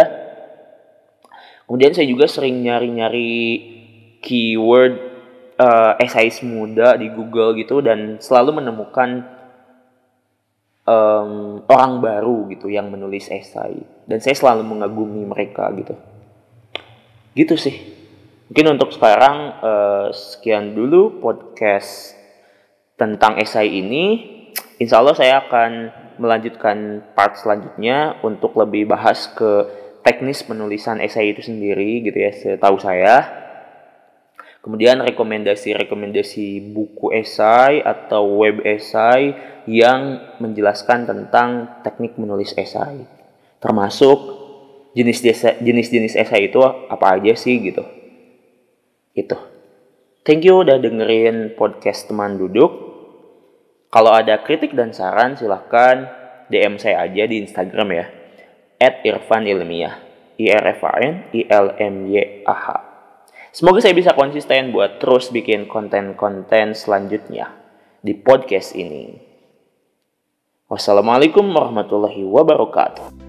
Kemudian 1.64 1.96
saya 1.96 2.04
juga 2.04 2.28
sering 2.28 2.60
nyari-nyari 2.60 3.32
keyword 4.20 4.94
uh, 5.56 5.96
esais 6.00 6.44
muda 6.44 6.96
di 7.00 7.08
Google 7.08 7.56
gitu 7.56 7.80
dan 7.80 8.20
selalu 8.20 8.60
menemukan 8.60 9.24
um, 10.84 11.64
orang 11.64 11.92
baru 12.04 12.48
gitu 12.52 12.68
yang 12.68 12.92
menulis 12.92 13.32
esai 13.32 13.80
dan 14.04 14.20
saya 14.20 14.36
selalu 14.36 14.76
mengagumi 14.76 15.24
mereka 15.24 15.72
gitu 15.76 15.96
gitu 17.34 17.58
sih. 17.58 17.94
Mungkin 18.50 18.78
untuk 18.78 18.94
sekarang 18.94 19.58
uh, 19.60 20.08
sekian 20.14 20.78
dulu 20.78 21.18
podcast 21.18 22.14
tentang 22.94 23.38
esai 23.42 23.82
ini. 23.82 24.32
Insya 24.78 25.02
Allah 25.02 25.18
saya 25.18 25.34
akan 25.46 25.70
melanjutkan 26.22 27.02
part 27.14 27.34
selanjutnya 27.38 28.22
untuk 28.22 28.54
lebih 28.54 28.86
bahas 28.86 29.26
ke 29.34 29.66
teknis 30.06 30.46
penulisan 30.46 31.02
esai 31.02 31.34
itu 31.34 31.42
sendiri 31.42 32.06
gitu 32.06 32.18
ya 32.18 32.30
setahu 32.30 32.78
saya. 32.78 33.42
Kemudian 34.64 35.04
rekomendasi-rekomendasi 35.04 36.72
buku 36.72 37.12
esai 37.12 37.84
atau 37.84 38.40
web 38.40 38.64
esai 38.64 39.36
yang 39.68 40.20
menjelaskan 40.40 41.04
tentang 41.04 41.80
teknik 41.84 42.16
menulis 42.16 42.56
esai. 42.56 43.04
Termasuk 43.60 44.43
jenis 44.94 45.20
jenis-jenis 45.60 46.14
esai 46.14 46.48
itu 46.48 46.62
apa 46.62 47.18
aja 47.18 47.34
sih 47.34 47.58
gitu. 47.60 47.82
Itu. 49.14 49.36
Thank 50.24 50.48
you 50.48 50.64
udah 50.64 50.80
dengerin 50.80 51.52
podcast 51.58 52.08
teman 52.08 52.40
duduk. 52.40 52.72
Kalau 53.92 54.10
ada 54.16 54.40
kritik 54.42 54.72
dan 54.72 54.90
saran 54.90 55.36
silahkan 55.36 56.08
DM 56.48 56.80
saya 56.80 57.04
aja 57.04 57.28
di 57.28 57.42
Instagram 57.44 57.88
ya. 57.92 58.06
At 58.80 59.04
Irfan 59.06 59.46
Ilmiah. 59.46 60.00
I 60.34 60.50
R 60.50 60.66
F 60.74 60.82
A 60.82 60.98
N 60.98 61.30
I 61.30 61.46
L 61.46 61.78
M 61.78 62.10
Y 62.10 62.42
A 62.42 62.56
H. 62.58 62.66
Semoga 63.54 63.78
saya 63.78 63.94
bisa 63.94 64.10
konsisten 64.18 64.74
buat 64.74 64.98
terus 64.98 65.30
bikin 65.30 65.70
konten-konten 65.70 66.74
selanjutnya 66.74 67.54
di 68.02 68.18
podcast 68.18 68.74
ini. 68.74 69.14
Wassalamualaikum 70.66 71.46
warahmatullahi 71.54 72.26
wabarakatuh. 72.26 73.23